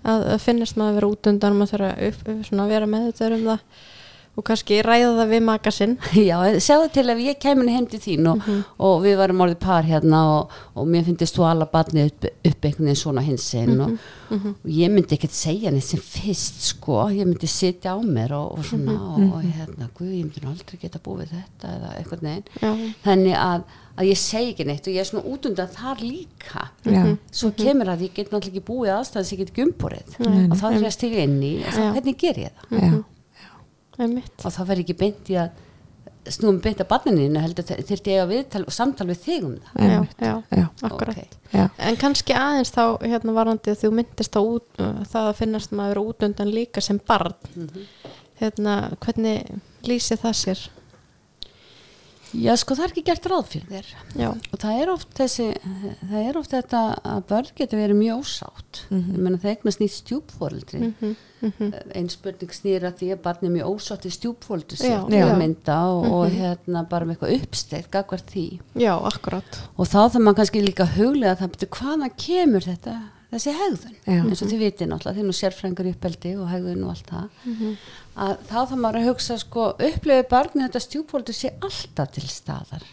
Að, 0.02 0.22
að 0.34 0.38
finnast 0.42 0.74
maður 0.74 0.90
að 0.90 0.96
vera 0.98 1.10
út 1.12 1.28
undan 1.30 1.58
maður 1.58 1.76
þarf 1.76 1.88
að 1.92 2.06
upp, 2.08 2.22
upp, 2.32 2.46
svona, 2.48 2.64
vera 2.72 2.88
með 2.90 3.04
þetta 3.10 3.28
um 3.36 3.44
það 3.52 3.60
og 4.32 4.44
kannski 4.48 4.78
ræða 4.84 5.10
það 5.18 5.32
við 5.34 5.42
maka 5.44 5.70
sinn. 5.74 5.98
Já, 6.30 6.38
sjáðu 6.64 6.86
til 6.94 7.04
ef 7.12 7.18
ég 7.20 7.40
kemur 7.42 7.68
heim 7.68 7.84
til 7.90 8.00
þín 8.00 8.30
og, 8.32 8.46
og 8.80 9.02
við 9.04 9.18
varum 9.20 9.42
orðið 9.44 9.58
par 9.60 9.84
hérna 9.84 10.22
og, 10.38 10.54
og 10.78 10.88
mér 10.88 11.04
finnst 11.08 11.36
þú 11.36 11.44
alla 11.50 11.66
barnið 11.68 12.08
upp, 12.08 12.28
upp 12.48 12.64
einhvern 12.70 12.88
veginn 12.88 13.00
svona 13.02 13.24
hins 13.26 13.50
einn 13.60 13.82
og, 13.84 13.92
og 14.32 14.70
ég 14.72 14.94
myndi 14.94 15.18
ekkert 15.18 15.36
segja 15.36 15.72
neitt 15.74 15.84
sem 15.84 16.00
fyrst 16.00 16.64
sko, 16.70 17.02
ég 17.12 17.28
myndi 17.28 17.50
sitja 17.50 17.92
á 17.92 18.00
mér 18.00 18.32
og, 18.38 18.56
og 18.56 18.64
svona 18.70 18.96
og, 18.96 19.20
og 19.36 19.44
hérna, 19.44 19.90
guð, 19.98 20.14
ég 20.16 20.24
myndi 20.30 20.46
aldrei 20.48 20.80
geta 20.86 21.02
búið 21.04 21.36
þetta 21.36 21.76
eða 21.76 21.92
eitthvað 22.00 22.24
neginn 22.24 22.50
já, 22.64 22.72
þannig 23.04 23.36
að, 23.42 23.68
að 24.00 24.08
ég 24.08 24.20
segi 24.24 24.54
ekki 24.54 24.68
neitt 24.70 24.88
og 24.88 24.96
ég 24.96 25.04
er 25.04 25.10
svona 25.12 25.28
út 25.28 25.48
undan 25.52 25.72
þar 25.76 26.00
líka. 26.00 26.66
Já. 26.88 27.02
svo 27.36 27.52
kemur 27.60 27.92
að 27.92 28.06
ég 28.08 28.16
get 28.16 28.32
náttúrulega 28.32 28.56
ekki 28.56 28.64
búið 28.72 28.94
aðstæðan 28.96 29.28
sem 29.28 29.36
ég 29.36 29.44
get 29.44 29.52
ekki 29.52 29.66
umborið 29.68 30.16
Nei, 30.24 30.44
og 30.48 30.56
þá 30.56 30.66
er 30.70 30.78
ég 30.78 30.88
að 30.88 30.96
stiga 30.96 31.26
inn 31.28 31.36
í 31.44 31.52
og 31.60 31.76
þá, 31.76 31.82
hvernig 31.98 32.16
ger 32.24 32.40
ég 32.46 32.56
það? 32.62 32.78
Já, 32.80 32.92
einmitt 33.98 34.44
og 34.46 34.52
þá 34.54 34.62
verður 34.64 34.84
ekki 34.86 34.98
beint 35.02 35.30
í 35.32 35.36
að 35.42 35.50
snúum 36.32 36.60
beint 36.62 36.78
að 36.78 36.86
barninu 36.92 37.40
heldur 37.42 37.64
þurfti 37.66 38.12
ég 38.14 38.20
að 38.22 38.30
viðtal 38.30 38.62
og 38.62 38.74
samtal 38.76 39.08
við 39.08 39.18
þig 39.24 39.46
um 39.48 39.56
það 39.64 39.88
já, 39.90 39.96
já, 40.22 40.34
já, 40.54 40.66
akkurat 40.86 41.16
Ok. 41.18 41.38
já. 41.52 41.64
En 41.78 41.96
kannski 41.98 42.36
aðeins 42.38 42.70
þá 42.72 42.82
hérna 43.02 43.34
varandi 43.34 43.72
að 43.74 43.80
þú 43.82 43.90
myndist 43.98 44.38
á 44.38 44.42
út, 44.42 44.68
uh, 44.78 45.02
það 45.10 45.26
að 45.32 45.40
finnast 45.40 45.74
maður 45.74 46.00
út 46.04 46.22
undan 46.28 46.52
líka 46.54 46.80
sem 46.80 47.00
barn. 47.08 47.34
Hérna, 48.38 48.76
hvernig 49.02 49.50
lýsi 49.86 50.16
það 50.18 50.38
sér? 50.38 50.62
Já, 52.32 52.52
sko 52.60 52.76
það 52.78 52.84
er 52.86 52.94
ekki 52.94 53.04
gert 53.08 53.26
ráð 53.28 53.50
fyrir 53.52 53.72
þér. 53.72 53.90
Já, 54.16 54.28
og 54.32 54.62
það 54.62 54.78
er 54.82 54.92
oft 54.92 55.12
þessi 55.18 55.48
það 56.00 56.22
er 56.22 56.38
oft 56.40 56.54
þetta 56.54 56.80
að 57.12 57.26
börn 57.32 57.52
getur 57.58 57.82
verið 57.82 58.00
mjög 58.00 58.22
ósátt. 58.22 58.80
Ég 58.92 59.18
menna 59.18 59.42
það 59.42 59.52
eignast 59.52 59.82
nýtt 59.82 59.98
stjúpfóreldri 59.98 60.82
mm 60.86 61.12
einn 61.42 62.06
spurning 62.06 62.52
snýra 62.54 62.92
því 62.94 63.08
að 63.16 63.22
barn 63.24 63.46
er 63.48 63.50
mjög 63.50 63.72
ósátt 63.74 64.04
í 64.06 64.12
stjúpfóreldri 64.14 64.92
að 64.94 65.32
mynda 65.40 65.78
og, 65.90 66.04
og 66.14 66.36
hérna 66.36 66.84
bara 66.86 67.08
með 67.08 67.16
eitthvað 67.16 67.34
uppsteitt 67.40 67.88
gagvart 67.90 68.30
því. 68.30 68.44
Já, 68.78 68.92
og 68.94 69.88
þá 69.90 69.98
þarf 70.04 70.20
maður 70.20 70.38
kannski 70.38 70.62
líka 70.62 70.86
að 70.86 71.00
huglega 71.00 71.40
það 71.40 71.52
betur 71.56 71.72
hvaðan 71.80 72.14
kemur 72.22 72.68
þetta 72.68 72.94
þessi 73.32 73.54
hegðun? 73.56 73.96
Já. 74.04 74.20
eins 74.20 74.42
og 74.44 74.50
þið 74.50 74.62
vitið 74.66 74.90
náttúrulega 74.90 75.22
er 75.22 75.28
nú 75.28 75.36
sérfrængar 75.36 75.88
í 75.88 75.94
uppeldi 75.96 76.32
og 76.36 76.50
hegðun 76.52 76.84
og 76.84 76.92
allt 76.92 77.12
það 77.12 77.62
að 78.16 78.34
þá 78.48 78.54
þarf 78.58 78.76
maður 78.76 79.00
að 79.00 79.08
hugsa 79.08 79.38
sko 79.40 79.66
upplifið 79.72 80.28
barni 80.32 80.66
þetta 80.66 80.84
stjúpfóldur 80.86 81.36
sé 81.36 81.52
alltaf 81.60 82.12
til 82.16 82.26
staðar. 82.28 82.84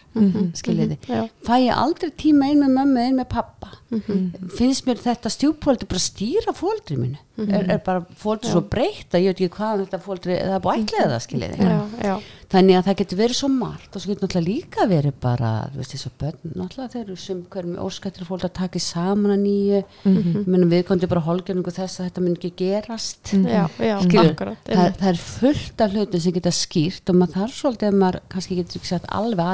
Skiljiði? 0.59 0.99
Já. 1.09 1.21
fæ 1.47 1.55
ég 1.65 1.75
aldrei 1.75 2.11
tíma 2.15 2.49
ein 2.49 2.63
með 2.63 2.75
mömmu 2.77 3.05
ein 3.05 3.19
með 3.19 3.29
pappa 3.35 3.78
finnst 3.89 4.85
mér 4.85 4.99
þetta 5.01 5.31
stjúpfóldur 5.33 5.89
bara 5.89 6.01
stýra 6.03 6.53
fóldri 6.53 6.97
mínu. 6.99 7.17
Er, 7.39 7.63
er 7.71 7.79
bara 7.81 8.03
fóldri 8.19 8.51
svo 8.51 8.61
breytt 8.67 9.15
að 9.15 9.23
ég 9.23 9.31
veit 9.31 9.39
ekki 9.39 9.55
hvað 9.55 9.85
þetta 9.85 9.99
fóldri 10.03 10.35
það 10.35 10.55
er 10.57 10.63
búið 10.65 10.81
ætlaði 10.83 11.11
það 11.13 11.21
skiljiði 11.23 11.67
Já, 11.69 11.77
já, 12.03 12.15
þannig 12.51 12.75
að 12.75 12.87
það 12.89 12.97
getur 12.99 13.19
verið 13.21 13.37
svo 13.39 13.49
margt 13.53 13.95
og 13.95 14.03
svo 14.03 14.11
getur 14.11 14.25
náttúrulega 14.25 14.49
líka 14.49 14.87
verið 14.89 15.15
bara 15.23 15.51
þú 15.69 15.79
veist 15.79 15.93
þessu 15.95 16.11
börn, 16.19 16.51
náttúrulega 16.51 16.93
þeir 16.93 17.03
eru 17.05 17.15
sem 17.23 17.39
hverjum 17.53 17.77
óskættir 17.85 18.27
fólk 18.27 18.43
að 18.49 18.53
taka 18.59 18.75
í 18.75 18.83
saman 18.83 19.35
að 19.35 19.43
nýju. 19.45 19.79
Mm 20.03 20.17
-hmm. 20.19 20.67
við 20.73 20.83
komum 20.89 21.09
bara 21.13 21.27
holgjörningu 21.29 21.71
þess 21.71 21.99
að 21.99 22.05
þetta 22.09 22.21
mun 22.25 22.35
ekki 22.35 22.51
gerast. 22.59 23.23
Já, 23.33 23.65
já, 23.79 23.95
Skilur, 24.03 24.31
akkurat. 24.33 24.59
það, 24.67 24.89
það 24.99 25.09
er 25.09 25.19
fullt 25.23 25.81
af 25.81 25.91
hlutum 25.93 26.19
sem 26.19 26.33
geta 26.33 26.51
skýrt 26.51 27.09
og 27.09 27.15
maður 27.15 27.33
þarf 27.39 27.55
svolítið 27.55 27.87
að 27.87 27.99
maður 28.03 28.19
kannski 28.29 28.59
getur 28.59 28.77
ekki 28.81 28.91
sagt 28.91 29.07
alveg 29.07 29.45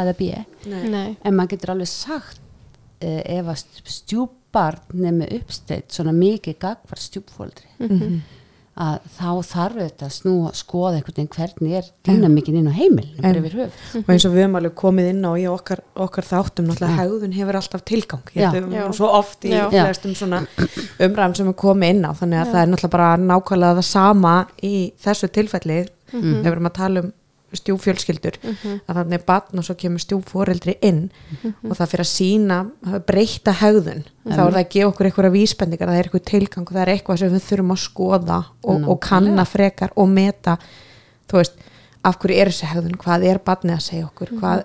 ef 3.25 3.45
að 3.53 3.65
stjúpbarn 3.97 4.79
nefnir 5.03 5.35
uppsteitt 5.41 5.91
svona 5.95 6.13
mikið 6.15 6.57
gagvar 6.63 6.99
stjúpfóldri 7.01 7.69
Mhm. 7.79 8.21
að 8.75 8.99
þá 9.17 9.29
þarf 9.47 9.75
þetta 9.79 10.05
að 10.05 10.13
snúa 10.15 10.49
skoða 10.51 10.97
einhvern 10.97 11.15
veginn 11.15 11.29
hvernig 11.31 11.75
er 11.79 11.85
dýna 12.03 12.27
mikið 12.27 12.55
inn 12.59 12.67
á 12.67 12.75
höf 12.75 13.71
og 13.95 14.09
eins 14.11 14.25
og 14.27 14.33
við 14.33 14.41
höfum 14.43 14.57
alveg 14.59 14.73
komið 14.75 15.09
inn 15.13 15.21
á 15.23 15.31
í 15.39 15.45
okkar, 15.47 15.79
okkar 15.95 16.23
þáttum 16.27 16.67
náttúrulega 16.67 16.97
hegðun 16.99 17.33
hefur 17.37 17.55
alltaf 17.55 17.85
tilgang 17.87 18.23
Já. 18.35 18.51
Já. 18.51 18.83
að 18.89 18.93
svo 18.99 19.07
oft 19.15 19.45
í 19.47 19.49
Já. 19.55 19.69
flestum 19.71 20.11
svona 20.15 20.41
umræðum 20.99 21.35
sem 21.37 21.47
við 21.47 21.55
komið 21.55 21.89
inn 21.95 22.03
á 22.03 22.11
þannig 22.19 22.41
að 22.41 22.51
það 22.51 22.61
er 22.63 22.67
náttúrulega 22.73 22.91
bara 22.97 23.17
nákvæmlega 23.17 23.77
það 23.79 23.87
sama 23.93 24.35
í 24.61 24.91
þessu 24.99 25.27
tilfelli 25.31 25.87
Mhm. 26.11 26.39
ef 26.39 26.45
við 26.45 26.51
erum 26.51 26.67
að 26.69 26.73
tala 26.73 26.99
um 27.01 27.13
stjúfjölskyldur 27.59 28.37
að 28.43 28.95
þannig 28.99 29.13
er 29.19 29.25
batn 29.27 29.59
og 29.61 29.65
svo 29.67 29.75
kemur 29.79 29.99
stjúforeldri 30.03 30.75
inn 30.81 31.09
Mhm. 31.43 31.53
og 31.69 31.77
það 31.77 31.91
fyrir 31.91 32.05
að 32.05 32.11
sína 32.11 32.57
breyta 33.05 33.53
hegðun. 33.61 34.03
Þá 34.25 34.39
er 34.39 34.51
það 34.51 34.61
að 34.63 34.69
gefa 34.75 34.89
okkur 34.91 35.05
einhverja 35.11 35.31
vísbendingar 35.35 35.87
það 35.89 35.99
er 35.99 36.03
eitthvað 36.09 36.25
tilgang, 36.31 36.65
það 36.71 36.81
er 36.85 36.93
eitthvað 36.95 37.19
sem 37.19 37.31
við 37.35 37.47
þurfum 37.49 37.71
að 37.75 37.83
skoða 37.85 38.39
og, 38.63 38.87
og 38.89 38.99
kanna 39.01 39.45
frekar 39.45 39.91
og 39.95 40.07
meta 40.09 40.57
þú 41.29 41.37
veist, 41.41 41.53
af 42.05 42.19
hverju 42.19 42.37
er 42.41 42.47
þessi 42.53 42.67
hegðun 42.73 42.97
hvað 43.01 43.23
er 43.25 43.39
batnið 43.39 43.75
að 43.79 43.81
segja 43.81 44.05
okkur 44.05 44.29
hvað, 44.39 44.63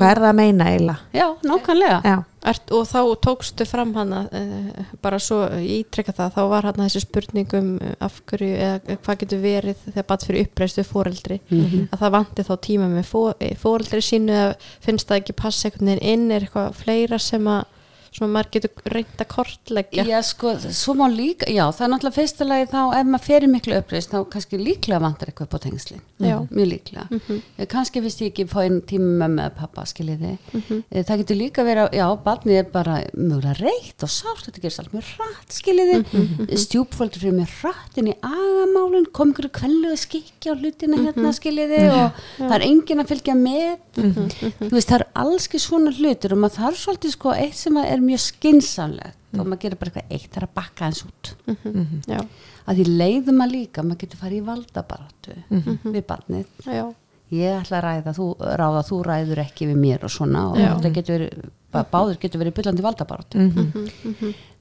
hvað 0.00 0.10
er 0.14 0.20
það 0.24 0.28
að 0.32 0.36
meina 0.40 0.66
eiginlega? 0.72 0.98
Já, 1.20 1.26
nákvæmlega. 1.46 2.00
Já, 2.08 2.18
Ert, 2.50 2.70
og 2.72 2.86
þá 2.88 3.00
tókstu 3.20 3.66
fram 3.68 3.90
hana 3.94 4.22
uh, 4.32 4.84
bara 5.04 5.18
svo 5.20 5.42
ítrekka 5.60 6.14
það 6.16 6.30
þá 6.38 6.40
var 6.48 6.68
hana 6.70 6.86
þessi 6.86 7.02
spurningum 7.04 7.66
af 8.00 8.14
hverju 8.30 8.54
eða 8.56 8.96
hvað 9.04 9.18
getur 9.24 9.42
verið 9.44 9.82
þegar 9.90 10.06
bat 10.08 10.24
fyrir 10.24 10.46
uppreistu 10.48 10.84
fóreldri 10.88 11.36
Mhm. 11.50 11.82
að 11.92 12.00
það 12.00 12.14
vanti 12.16 12.46
þá 12.48 12.54
tíma 12.64 12.88
með 12.94 13.04
fó, 13.12 13.20
fóreldri 13.60 14.00
sínu 14.00 14.32
eða 14.32 14.54
finnst 14.80 15.06
það 15.12 15.20
ekki 15.20 15.36
passa 15.42 15.68
einhvern 15.68 15.92
veginn 15.92 16.08
inn 16.14 16.32
er 16.32 16.46
eitthvað 16.48 16.74
fleira 16.80 17.18
sem 17.20 17.44
að 17.44 17.64
sem 18.10 18.26
að 18.26 18.32
maður 18.34 18.48
getur 18.56 18.70
reynd 18.94 19.20
að 19.22 19.28
kortleggja. 19.30 20.04
Já, 20.08 20.18
sko, 20.26 20.52
svo 20.74 20.94
má 20.98 21.04
líka, 21.12 21.46
já, 21.46 21.62
það 21.70 21.84
er 21.86 21.90
náttúrulega 21.92 22.16
fyrsta 22.18 22.46
lagi 22.48 22.66
þá 22.72 22.80
ef 22.98 23.06
maður 23.06 23.24
fer 23.28 23.46
í 23.46 23.50
miklu 23.52 23.76
uppreist 23.78 24.10
þá 24.10 24.18
kannski 24.32 24.58
líklega 24.58 24.98
vantar 25.04 25.30
eitthvað 25.30 25.46
upp 25.46 25.54
á 25.54 25.60
tengslin. 25.66 26.00
Já. 26.20 26.36
mjög 26.50 26.68
líklega. 26.72 27.04
Mm 27.10 27.68
kannski 27.70 28.02
finnst 28.02 28.20
ég 28.24 28.32
ekki 28.32 28.46
fá 28.50 28.58
einn 28.64 28.80
tíma 28.82 29.28
með 29.30 29.54
pappa 29.60 29.84
skiljiði. 29.86 30.32
Mm 30.56 30.82
það 31.06 31.20
getur 31.22 31.38
líka 31.38 31.64
verið, 31.64 31.84
að- 31.86 31.96
já, 32.00 32.06
barnið 32.26 32.58
er 32.60 32.66
bara 32.74 32.96
mjögulega 33.14 33.54
reitt 33.60 34.02
og 34.02 34.10
sárt 34.10 34.44
þetta 34.48 34.64
gerist 34.64 34.82
allt 34.82 34.92
mjög 34.96 35.12
rætt 35.20 35.56
skiljiði. 35.60 36.00
Mm 36.10 36.58
stjúpfóldur 36.64 37.22
fyrir 37.22 37.38
mjög 37.38 37.54
rætt 37.62 38.00
inn 38.02 38.10
í 38.10 38.16
agamálun 38.26 39.06
kom 39.14 39.30
ykkur 39.32 39.48
kvelluðu 39.60 39.96
skikki 40.02 40.50
á 40.50 40.54
hlutina 40.58 40.98
hérna 41.06 41.30
skiljiði 41.36 41.80
og 41.94 42.20
það 42.40 42.56
er 42.58 42.66
enginn 42.66 43.04
að 43.04 43.10
fylgja 43.14 43.36
með. 43.38 43.78
Veist, 44.70 44.88
það 44.90 44.98
er 45.00 45.06
allski 45.22 45.58
svona 45.60 45.92
hlutur 45.94 46.34
og 46.34 46.40
maður 46.42 46.58
þarf 46.60 46.78
svolítið 46.82 47.14
sko 47.14 47.32
eitt 47.36 47.58
sem 47.58 47.76
er 47.82 47.99
mjög 48.06 48.22
skinsamlegt 48.24 49.16
og 49.38 49.46
maður 49.46 49.60
gerir 49.62 49.78
bara 49.80 49.90
eitthvað 49.92 50.14
eitt, 50.16 50.30
það 50.32 50.40
er 50.40 50.46
að 50.48 50.54
bakka 50.58 50.86
eins 50.88 51.02
út. 51.06 51.30
Já, 52.10 52.20
að 52.66 52.80
því 52.80 52.86
leiðum 53.00 53.44
að 53.44 53.52
líka, 53.54 53.82
maður 53.86 54.00
getur 54.04 54.20
farið 54.24 54.40
í 54.40 54.46
valdabaratu 54.48 55.36
við 55.94 56.02
barnið. 56.08 56.46
Já, 56.66 56.84
ég 57.30 57.60
ætla 57.60 57.78
að 57.78 57.84
ræða, 57.86 58.14
þú 58.18 58.26
ráða, 58.58 58.82
þú 58.90 59.00
ræður 59.06 59.42
ekki 59.44 59.68
við 59.70 59.78
mér 59.84 60.04
og 60.08 60.10
svona 60.10 60.46
og 60.50 60.56
þetta 60.80 60.92
getur 60.98 61.14
verið, 61.18 61.50
ba- 61.70 61.86
báður 61.92 62.18
getur 62.24 62.42
verið 62.42 62.56
byllandi 62.58 62.82
valdabaratu 62.88 63.44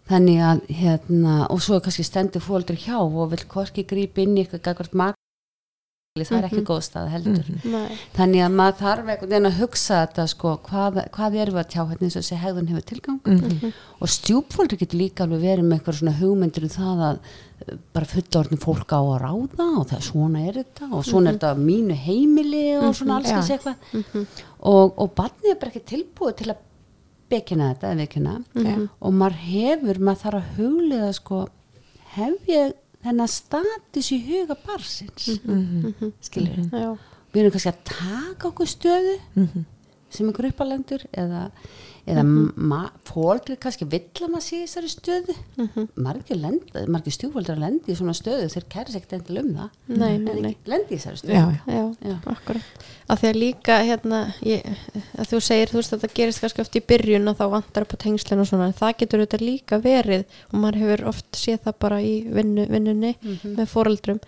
þannig 0.10 0.40
að 0.42 0.62
hérna, 0.74 1.34
og 1.54 1.60
svo 1.62 1.76
er 1.78 1.84
kannski 1.86 2.06
stendur 2.06 2.42
fóldur 2.42 2.78
hjá 2.82 2.98
og 3.02 3.28
vil 3.34 3.44
hvorki 3.52 3.84
grípa 3.90 4.22
inn 4.24 4.38
í 4.38 4.46
eitthvað 4.46 4.64
það 6.18 6.38
er 6.40 6.46
ekki 6.48 6.62
góð 6.66 6.80
stað 6.86 7.10
heldur. 7.14 7.50
Nei, 7.70 7.98
þannig 8.16 8.42
að 8.44 8.56
maður 8.58 8.78
þarf 8.80 9.10
einhvern 9.14 9.32
veginn 9.34 9.50
að 9.50 9.60
hugsa 9.60 10.00
þetta 10.02 10.26
sko, 10.32 10.54
hvað, 10.66 10.98
hvað 11.16 11.36
erum 11.44 11.58
við 11.58 11.62
að 11.62 11.70
tjá 11.74 11.82
hérna 11.84 12.08
eins 12.08 12.16
og 12.16 12.24
þessi 12.24 12.40
hegðun 12.44 12.72
hefur 12.72 12.86
tilgang? 12.90 13.20
Og 14.00 14.12
stjúpfóldur 14.16 14.80
getur 14.82 15.00
líka 15.00 15.26
alveg 15.26 15.44
verið 15.44 15.68
með 15.68 15.78
eitthvað 15.78 16.00
svona 16.00 16.16
hugmyndir 16.20 16.66
um 16.66 16.74
það 16.74 17.04
að 17.10 17.20
uh, 17.22 17.78
bara 17.94 18.10
fullorðin 18.14 18.64
fólk 18.64 18.96
á 18.96 19.00
að 19.02 19.20
ráða 19.26 19.70
og 19.70 19.86
það 19.92 20.04
svona 20.10 20.44
er 20.50 20.60
þetta 20.64 20.90
og 20.90 21.06
svona 21.12 21.30
er 21.30 21.38
þetta 21.38 21.54
á 21.54 21.64
mínu 21.70 22.00
heimili 22.08 22.66
og 22.80 22.98
svona 22.98 23.20
alls 23.20 23.30
þess 23.36 23.54
eitthvað. 23.56 24.36
Og, 24.66 24.98
og 24.98 25.14
barnið 25.20 25.54
er 25.54 25.62
bara 25.62 25.74
ekki 25.76 25.86
tilbúið 25.94 26.42
til 26.42 26.52
að 26.56 26.66
bekina 27.30 27.72
þetta 27.76 27.94
eða 27.94 28.02
veikina 28.02 28.36
Já. 28.58 28.76
og 28.98 29.14
maður 29.14 29.42
hefur, 29.46 30.00
maður 30.02 30.24
þarf 30.26 30.40
að 30.40 30.54
huglega 30.58 31.10
sko, 31.14 31.44
hef 32.18 32.50
ég 32.50 32.78
þennan 33.10 33.32
status 33.34 34.12
í 34.16 34.20
huga 34.28 34.58
barsins 34.66 35.28
skilur 36.30 36.62
já, 36.70 36.94
við 37.34 37.42
erum 37.44 37.56
kannski 37.56 37.74
að 37.74 37.84
taka 37.90 38.50
okkur 38.54 38.70
stöðu 38.70 39.18
sem 40.14 40.28
einhver 40.30 40.50
uppalendur 40.50 41.06
eða, 41.14 41.46
eða 42.10 42.24
mm 42.26 42.88
fólk 43.10 43.50
kannski 43.62 43.86
vill 43.90 44.06
að 44.24 44.32
maður 44.34 44.44
sé 44.46 44.60
þessari 44.64 44.90
stöðu. 44.92 45.36
Margir, 46.00 46.38
lend, 46.40 46.74
margir 46.92 47.14
stjúfaldrar 47.16 47.60
lendi 47.62 47.94
í 47.94 47.98
svona 47.98 48.14
stöðu 48.18 48.50
þeir 48.54 48.66
kæri 48.72 48.94
sér 48.94 49.00
ekkert 49.02 49.16
endil 49.18 49.40
um 49.42 49.50
það. 49.56 49.72
Nei, 49.90 50.18
nei, 50.22 50.36
nei. 50.44 50.52
ekki 50.52 50.74
lendi 50.74 50.96
í 50.96 51.00
þessari 51.00 51.22
stöðu. 51.22 51.40
Já, 51.40 51.74
já. 51.74 52.12
já, 52.12 52.18
akkurat. 52.34 52.86
Að 53.10 53.24
því 53.24 53.32
að 53.32 53.40
líka 53.44 53.80
hérna 53.88 54.20
ég, 54.46 54.70
að 55.18 55.32
þú 55.32 55.42
segir, 55.48 55.74
þú 55.74 55.80
veist 55.82 55.96
að 55.96 56.06
það 56.06 56.16
gerist 56.20 56.44
kannski 56.44 56.64
oft 56.66 56.78
í 56.78 56.84
byrjun 56.92 57.32
og 57.32 57.40
þá 57.40 57.46
vantar 57.56 57.88
upp 57.88 57.98
á 57.98 58.04
tengslinn 58.06 58.44
og 58.44 58.52
svona 58.52 58.70
það 58.78 58.96
getur 59.02 59.24
auðvitað 59.24 59.46
líka 59.48 59.82
verið 59.84 60.40
og 60.52 60.56
maður 60.62 60.82
hefur 60.84 61.06
oft 61.14 61.42
séð 61.42 61.66
það 61.66 61.80
bara 61.88 62.00
í 62.06 62.16
vinnu, 62.30 62.70
vinnunni 62.70 63.16
með 63.44 63.68
foreldrum 63.74 64.22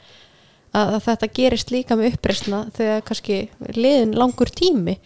að, 0.77 0.95
þetta 1.05 1.27
gerist 1.35 1.71
líka 1.73 1.97
með 1.99 2.13
uppreisna 2.13 2.63
þegar 2.77 3.03
kannski 3.07 3.37
liðin 3.75 4.15
langur 4.17 4.51
tími. 4.55 4.97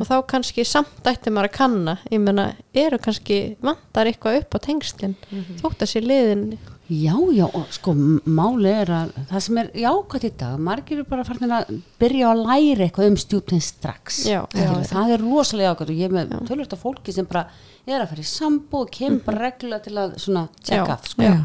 Og 0.00 0.06
þá 0.08 0.16
kannski 0.26 0.64
samt 0.64 1.06
ætti 1.06 1.30
maður 1.30 1.50
að 1.50 1.56
kanna. 1.58 1.98
Ég 2.10 2.20
meina, 2.24 2.54
eru 2.72 2.98
kannski 2.98 3.56
vantar 3.60 4.06
eitthvað 4.10 4.40
upp 4.42 4.56
á 4.56 4.58
tengslinn 4.64 5.16
þótt 5.60 5.82
að 5.82 5.92
sé 5.92 6.00
liðin 6.04 6.58
Já, 6.90 7.14
já, 7.36 7.46
sko 7.70 7.92
máli 8.26 8.70
er 8.72 8.90
að 8.90 9.10
það 9.30 9.42
sem 9.44 9.58
er 9.62 9.68
jákvæmt 9.78 10.24
í 10.26 10.30
dag, 10.40 10.56
margir 10.66 10.98
eru 10.98 11.06
bara 11.06 11.22
farin 11.28 11.52
að 11.54 11.68
byrja 12.02 12.30
að 12.32 12.40
læra 12.48 12.86
eitthvað 12.88 13.10
um 13.12 13.18
stjúptin 13.22 13.62
strax. 13.62 14.24
Já, 14.26 14.40
já, 14.58 14.70
það 14.90 15.12
er 15.14 15.22
rosalega 15.22 15.70
jákvæmt 15.70 15.92
og 15.94 16.00
ég 16.02 16.14
með 16.16 16.32
tölvöld 16.48 16.74
af 16.74 16.82
fólki 16.82 17.14
sem 17.14 17.28
bara 17.30 17.44
er 17.86 18.02
að 18.02 18.10
fara 18.10 18.24
í 18.24 18.30
sambúð 18.30 18.82
og 18.84 18.90
kemur 18.96 19.22
bara 19.28 19.44
reglulega 19.46 19.84
til 19.86 19.94
að 20.02 20.16
svona 20.18 20.42
off, 20.82 21.06
sko. 21.12 21.22
já. 21.22 21.36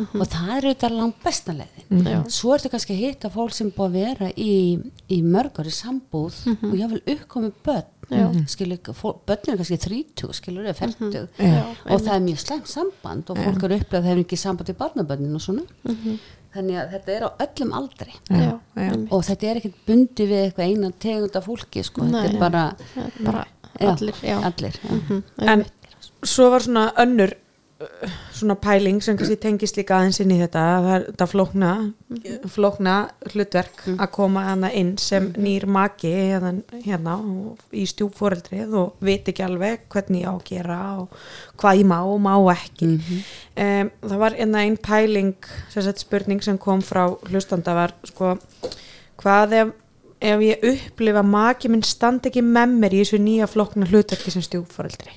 Og 0.00 0.26
það 0.30 0.50
er 0.56 0.66
auðvitað 0.68 0.94
langt 0.96 1.16
besta 1.24 1.52
leiðin. 1.52 1.86
Mhm. 1.90 2.06
Já. 2.12 2.20
Svo 2.30 2.52
ertu 2.54 2.70
kannski 2.72 2.94
að 2.94 3.00
hitta 3.04 3.30
fólk 3.32 3.52
sem 3.56 3.72
búið 3.72 3.88
að 3.88 3.96
vera 3.98 4.28
í, 4.36 4.54
í 5.10 5.22
mörgur 5.24 5.66
í 5.66 5.74
sambúð 5.74 6.36
og 6.46 6.76
ég 6.78 6.92
vil 6.92 7.02
uppkomi 7.16 7.50
börn. 7.64 7.88
Mhm. 8.10 8.34
Mhm. 8.40 8.46
Skilur, 8.48 8.78
fólk, 8.94 9.20
börn 9.26 9.48
er 9.52 9.56
kannski 9.60 9.78
30, 9.78 10.32
skilur, 10.32 10.64
eða 10.64 10.74
40 10.74 11.28
Já, 11.38 11.64
og 11.86 12.00
það 12.00 12.14
er 12.14 12.20
mjög 12.26 12.38
slæmt 12.44 12.68
samband 12.68 13.30
og 13.30 13.36
fólk 13.38 13.62
eru 13.64 13.78
upplegað 13.78 13.98
að 14.00 14.02
það 14.02 14.10
hefur 14.10 14.24
ekki 14.24 14.38
samband 14.38 14.68
í 14.68 14.74
barnabönnin 14.74 15.34
og 15.34 15.40
svona. 15.40 15.62
Mhm. 15.84 16.18
þannig 16.50 16.76
að 16.80 16.90
þetta 16.90 17.12
er 17.14 17.22
á 17.22 17.30
öllum 17.44 17.72
aldri. 17.78 18.12
Já, 18.28 18.58
og 19.14 19.22
þetta 19.22 19.46
er 19.46 19.56
ekkert 19.60 19.76
bundi 19.86 20.24
við 20.26 20.40
eitthvað 20.50 20.66
eina 20.66 20.90
tegund 20.98 21.36
af 21.36 21.44
fólki 21.46 21.84
sko, 21.84 22.00
þetta 22.02 22.10
Nei. 22.10 22.34
er 22.34 22.38
bara 22.40 22.64
er 22.96 23.12
bara 23.24 23.44
allir 23.78 24.14
allir 24.42 24.72
já. 24.72 24.90
Mhm, 24.90 25.22
en 25.38 25.64
svo 26.24 26.50
var 26.50 26.58
svona 26.60 26.92
önnur 26.98 27.32
svona 28.36 28.56
pæling 28.60 29.00
sem 29.02 29.16
kannski 29.16 29.38
tengist 29.40 29.78
líka 29.78 29.96
aðeins 29.96 30.18
inn 30.20 30.32
í 30.34 30.38
þetta 30.40 30.62
það 30.84 30.88
er 30.92 31.04
þetta 31.06 31.26
flókna 31.30 31.70
flókna 32.52 32.96
hlutverk 33.32 33.84
að 33.94 34.10
koma 34.12 34.42
hana 34.50 34.70
inn 34.76 34.92
sem 35.00 35.30
nýr 35.40 35.64
maki 35.70 36.10
hérna, 36.12 36.52
hérna 36.84 37.16
í 37.72 37.86
stjúpforeldrið 37.88 38.76
og 38.82 39.00
veit 39.04 39.28
ekki 39.32 39.46
alveg 39.46 39.86
hvernig 39.92 40.26
ég 40.26 40.28
á 40.28 40.34
að 40.34 40.44
gera 40.50 40.78
og 41.00 41.16
hvað 41.60 41.80
ég 41.80 41.90
má 41.90 41.96
og 42.02 42.20
má 42.20 42.34
ekki. 42.52 42.90
Um, 42.90 43.90
það 44.04 44.16
var 44.26 44.36
einna 44.36 44.64
einn 44.66 44.78
pæling 44.80 45.50
sem 45.72 45.86
sagt 45.86 46.04
spurning 46.04 46.44
sem 46.44 46.60
kom 46.60 46.84
frá 46.84 47.06
hlustanda 47.30 47.76
var 47.76 47.96
sko 48.12 48.36
hvað 49.20 49.56
ef, 49.56 49.76
ef 50.20 50.44
ég 50.44 50.70
upplifa 50.74 51.24
maki 51.24 51.72
minn 51.72 51.84
standi 51.86 52.28
ekki 52.28 52.44
með 52.44 52.80
mér 52.84 52.96
í 52.96 53.04
þessu 53.04 53.24
nýja 53.24 53.48
flókna 53.48 53.88
hlutverki 53.88 54.32
sem 54.34 54.44
stjúpforeldri? 54.44 55.16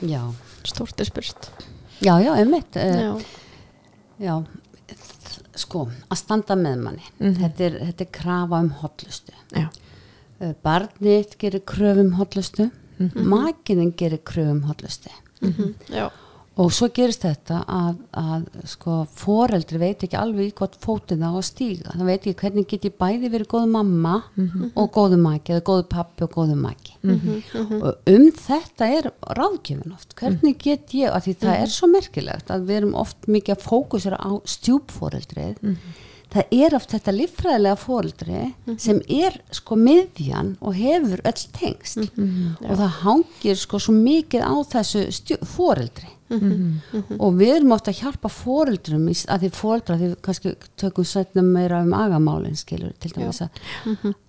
Já, 0.00 0.22
stórt 0.68 1.00
er 1.00 1.08
spurt. 1.08 1.50
Já, 2.00 2.14
já, 2.20 2.32
einmitt 2.34 2.76
uh, 2.76 3.00
já, 3.00 3.12
já, 4.18 4.34
sko 5.60 5.86
að 6.08 6.20
standa 6.20 6.56
með 6.56 6.84
manni. 6.86 7.06
Þetta, 7.18 7.64
er, 7.66 7.78
þetta 7.90 8.06
er 8.06 8.12
krafa 8.16 8.60
um 8.64 8.70
hotlustu 8.80 9.36
já, 9.52 9.66
uh, 10.40 10.54
barnið 10.64 11.36
gerir 11.40 11.64
kröfum 11.68 12.06
um 12.06 12.16
hotlustu 12.20 12.70
mm 12.70 13.08
-hmm. 13.08 13.92
gerir 13.96 14.22
kröfum 14.24 14.62
um 14.62 14.68
hotlustu 14.68 15.10
já, 15.88 16.10
Og 16.58 16.72
svo 16.74 16.88
gerist 16.92 17.22
þetta 17.22 17.60
að, 17.70 18.00
að 18.20 18.42
sko, 18.68 19.06
foreldri 19.16 19.78
veit 19.80 20.02
ekki 20.04 20.16
alveg 20.18 20.50
í 20.50 20.54
gott 20.58 20.74
fótinn 20.82 21.22
á 21.24 21.30
að 21.30 21.44
stíga. 21.46 21.94
Það 21.94 22.04
veit 22.10 22.26
ekki 22.26 22.34
hvernig 22.42 22.66
get 22.68 22.84
ég 22.84 22.96
bæði 22.98 23.30
verið 23.32 23.48
góð 23.48 23.66
mamma 23.70 24.16
og 24.74 24.90
góðu 24.92 25.16
maki 25.22 25.54
eða 25.54 25.62
góðu 25.70 25.86
pappi 25.88 26.24
og 26.26 26.34
góðu 26.34 26.56
maki. 26.60 26.96
Og 27.80 28.12
um 28.12 28.26
þetta 28.36 28.88
er 28.98 29.08
ráðgjöfin 29.38 29.94
oft. 29.94 30.12
Hvernig 30.18 30.58
get 30.58 30.92
ég, 30.92 31.08
að 31.14 31.22
því 31.30 31.34
það 31.40 31.62
er 31.62 31.66
svo 31.78 31.86
merkilegt 31.94 32.50
að 32.50 32.66
við 32.68 32.76
erum 32.82 32.94
oft 32.94 33.26
mikið 33.30 33.56
að 33.56 33.64
fókusera 33.70 34.18
á 34.20 34.30
stjúpforeldrið. 34.44 35.56
Það 36.30 36.52
er 36.54 36.74
oft 36.76 36.92
þetta 36.94 37.10
líffræðilega 37.16 37.76
foreldri 37.80 38.42
sem 38.78 39.00
er 39.08 39.40
sko 39.50 39.74
miðjan 39.80 40.56
og 40.60 40.74
hefur 40.76 41.22
öll 41.24 41.46
tengst. 41.56 42.04
Og 42.68 42.74
það 42.76 42.92
hangir 43.00 43.56
sko 43.56 43.80
svo 43.82 43.94
mikið 43.96 44.44
á 44.44 44.54
þessu 44.76 45.06
stjú- 46.30 46.90
foreldri 46.90 47.18
og 47.18 47.34
við 47.40 47.52
erum 47.56 47.72
ofta 47.76 47.90
að 47.90 48.00
hjálpa 48.04 48.30
foreldrum 48.32 49.08
í, 49.10 49.14
að 49.28 49.44
því 49.46 49.50
foreldra, 49.58 49.96
því 50.00 50.10
kannski 50.28 50.54
tökum 50.80 51.04
setna 51.04 51.42
meira 51.42 51.82
um 51.84 51.92
agamálin 51.96 52.56
skilur 52.58 52.92
til 53.02 53.10
dæmis 53.16 53.42
að, 53.42 53.50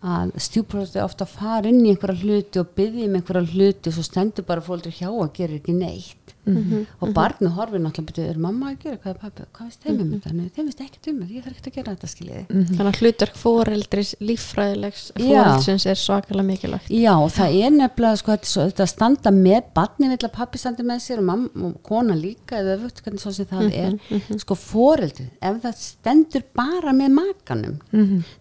að 0.02 0.34
stjúpforeldri 0.48 1.04
ofta 1.06 1.26
fara 1.30 1.70
inn 1.70 1.84
í 1.86 1.94
einhverja 1.94 2.24
hluti 2.26 2.60
og 2.64 2.74
byggja 2.78 3.08
um 3.10 3.20
einhverja 3.20 3.48
hluti 3.54 3.92
og 3.92 3.98
svo 4.00 4.04
stendur 4.10 4.48
bara 4.50 4.62
foreldri 4.66 4.92
hjá 4.98 5.10
og 5.12 5.32
gerir 5.38 5.60
ekki 5.62 5.78
neitt. 5.78 6.18
Og 6.42 7.12
barnið 7.14 7.52
horfir 7.54 7.78
náttúrulega 7.84 8.08
betur, 8.08 8.30
er 8.32 8.38
mamma 8.42 8.72
að 8.72 8.80
gera, 8.82 8.98
hvað 9.04 9.12
er 9.12 9.18
pappi, 9.22 9.44
hvað 9.54 9.68
veist 9.68 9.84
þeim 9.86 10.00
um 10.02 10.08
þetta? 10.16 10.32
Þeim 10.56 10.66
veist 10.72 10.80
ekkert 10.82 11.10
um 11.12 11.20
þetta, 11.22 11.34
ég 11.36 11.44
þarf 11.46 11.52
ekkert 11.54 11.68
að 11.70 11.76
gera 11.76 11.92
þetta 11.94 12.10
skiljiði 12.10 12.46
þannig 12.72 12.90
að 12.90 13.02
hlutverk 13.02 13.36
foreldris 13.38 14.14
líffræðilegs 14.26 15.04
Já. 15.12 15.28
foreldrsins 15.28 15.86
er 15.92 16.00
svakalega 16.02 16.48
mikilvægt. 16.48 16.90
Já, 16.90 17.14
það 17.36 17.58
er 17.62 17.76
nefnilega 17.76 18.22
sko, 18.24 18.32
þetta, 18.34 18.48
er 18.48 18.54
svo, 18.56 18.66
þetta 18.72 18.88
barni 21.92 22.02
kona 22.02 22.16
líka 22.18 22.60
eða 22.62 22.78
öfugt 22.78 23.04
hvernig 23.04 23.22
svo 23.22 23.32
sem 23.36 23.46
það 23.50 23.76
er. 23.76 24.40
sko 24.40 24.56
foreldrið, 24.56 25.30
ef 25.42 25.62
það 25.66 25.78
stendur 25.78 26.44
bara 26.56 26.94
með 26.96 27.16
makanum 27.18 27.78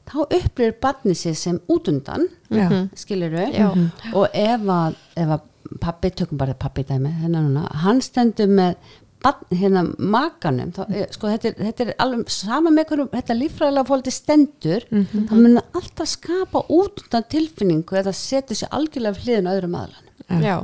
þá 0.07 0.17
upplifir 0.25 0.75
barnið 0.83 1.17
sér 1.19 1.35
sem 1.35 1.61
útundan 1.69 2.29
Já. 2.51 2.89
skilur 2.95 3.37
Já. 3.55 3.71
og 4.15 4.29
ef 4.33 4.61
að, 4.61 4.97
ef 5.17 5.29
að 5.37 5.47
pappi, 5.81 6.11
tökum 6.11 6.39
bara 6.39 6.55
pappi 6.55 6.83
dæmi 6.83 7.13
hérna 7.21 7.43
núna, 7.45 7.69
hann 7.85 8.01
stendur 8.01 8.49
með 8.51 8.75
barn, 9.23 9.45
hérna 9.53 9.85
makanum 9.99 10.73
þá, 10.73 10.83
eh, 10.91 11.07
sko 11.13 11.29
þetta 11.29 11.51
er, 11.51 11.55
þetta 11.69 11.85
er 11.85 11.95
alveg 11.99 12.31
sama 12.31 12.71
með 12.71 12.89
hverju 12.91 13.09
þetta 13.13 13.37
líffræðilega 13.37 13.87
fólki 13.91 14.11
stendur 14.15 14.87
þá 14.89 15.35
mun 15.37 15.59
það 15.59 15.81
alltaf 15.81 16.09
skapa 16.09 16.65
útundan 16.69 17.29
tilfinningu 17.29 18.01
eða 18.01 18.13
setja 18.17 18.57
sér 18.57 18.73
algjörlega 18.73 19.45
á 19.47 19.53
öðrum 19.53 19.77
aðlan 19.77 20.07
já, 20.31 20.41
já, 20.41 20.57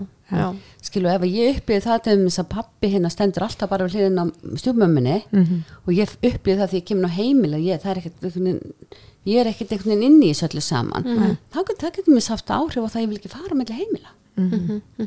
skilu, 0.83 1.09
ef 1.13 1.23
ég 1.31 1.59
upplýði 1.61 1.83
það 1.87 2.01
til 2.07 2.17
þess 2.27 2.41
að 2.43 2.49
pappi 2.55 2.89
hérna 2.93 3.11
stendur 3.11 3.45
alltaf 3.47 3.69
bara 3.71 3.87
við 3.87 3.95
hliðin 3.95 4.23
á 4.23 4.25
stjúpmömminni 4.59 5.17
og 5.87 5.93
ég 5.95 6.15
upplýði 6.23 6.59
það 6.61 6.71
því 6.73 6.81
ég 6.81 6.87
kemur 6.89 7.07
á 7.07 7.17
heimil 7.19 7.53
ég, 7.63 7.79
er 7.87 8.01
einhvern 8.01 8.35
veginn- 8.35 8.75
ég 9.27 9.41
er 9.41 9.47
ekkert 9.51 9.73
einhvern 9.73 9.91
veginn 9.95 10.07
inni 10.13 10.31
í 10.31 10.35
þessu 10.35 10.49
öllu 10.51 10.63
saman 10.63 11.07
þá 11.51 11.59
getur 11.67 11.83
það 11.87 11.97
getur 11.97 12.15
mér 12.15 12.29
haft 12.31 12.51
áhrif 12.51 12.83
og 12.83 12.91
það 12.95 13.03
ég 13.03 13.09
vil 13.09 13.19
ekki 13.19 13.29
fara 13.37 13.55
með 13.55 13.71
heimila. 13.79 14.11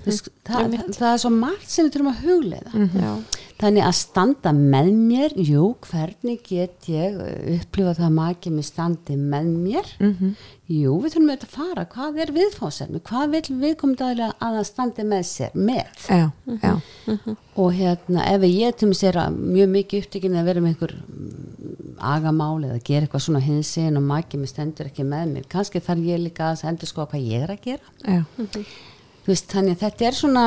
Þess, 0.04 0.24
það, 0.44 0.72
það, 0.74 0.96
það 0.98 1.12
er 1.14 1.20
svo 1.22 1.30
margt 1.30 1.70
sem 1.70 1.86
við 1.86 1.94
þurfum 1.94 2.08
að 2.10 2.22
hugleiða. 2.26 2.72
Já, 2.98 3.12
þannig 3.60 3.84
að 3.84 3.96
standa 3.98 4.52
með 4.56 4.90
mér 4.96 5.34
jú, 5.36 5.66
hvernig 5.90 6.40
get 6.48 6.88
ég 6.92 7.18
upplifa 7.58 7.96
það 7.98 8.06
að 8.08 8.16
maki 8.16 8.54
mig 8.56 8.68
standi 8.68 9.18
með 9.20 9.50
mér? 9.52 9.92
Jú, 10.70 10.96
við 11.02 11.16
þurfum 11.16 11.32
auðvitað 11.32 11.48
að 11.48 11.54
fara. 11.56 11.86
Hvað 11.90 12.20
er 12.24 12.32
viðfáðsefni, 12.36 13.02
hvað 13.10 13.36
vil 13.36 13.58
við 13.64 13.76
komum 13.82 13.98
dæðilega 14.00 14.32
að 14.38 14.58
það 14.60 14.68
standi 14.70 15.06
með 15.10 15.24
sér 15.30 15.56
með? 15.58 16.04
Já, 16.08 16.26
já, 16.64 16.74
og 17.60 17.72
hérna 17.80 18.28
ef 18.30 18.46
ég 18.48 18.78
til 18.80 18.92
mig 18.92 19.00
sér 19.02 19.20
að 19.24 19.40
mjög 19.40 19.72
mikið 19.76 20.06
upptekinn 20.06 20.38
að 20.40 20.52
vera 20.52 20.64
með 20.64 20.76
einhver 20.76 20.94
mm, 21.00 21.96
agamál 22.14 22.54
eða 22.68 22.84
gera 22.86 23.08
eitthvað 23.08 23.26
svona 23.26 23.44
hinsinn 23.44 24.00
og 24.00 24.06
maki 24.08 24.40
mig 24.40 24.54
stendur 24.54 24.88
ekki 24.92 25.04
með 25.08 25.34
mér 25.34 25.50
kannski 25.52 25.82
þarf 25.84 26.06
ég 26.08 26.22
líka 26.24 26.54
að 26.54 26.64
endur 26.70 26.92
sko 26.92 27.10
hvað 27.10 27.28
ég 27.28 27.48
er 27.48 27.56
að 27.58 27.66
gera. 27.66 27.98
Já, 28.06 28.24
Þú 29.20 29.34
veist, 29.34 29.50
þannig 29.52 29.76
að 29.76 29.82
þetta 29.84 30.06
er 30.08 30.16
svona 30.16 30.44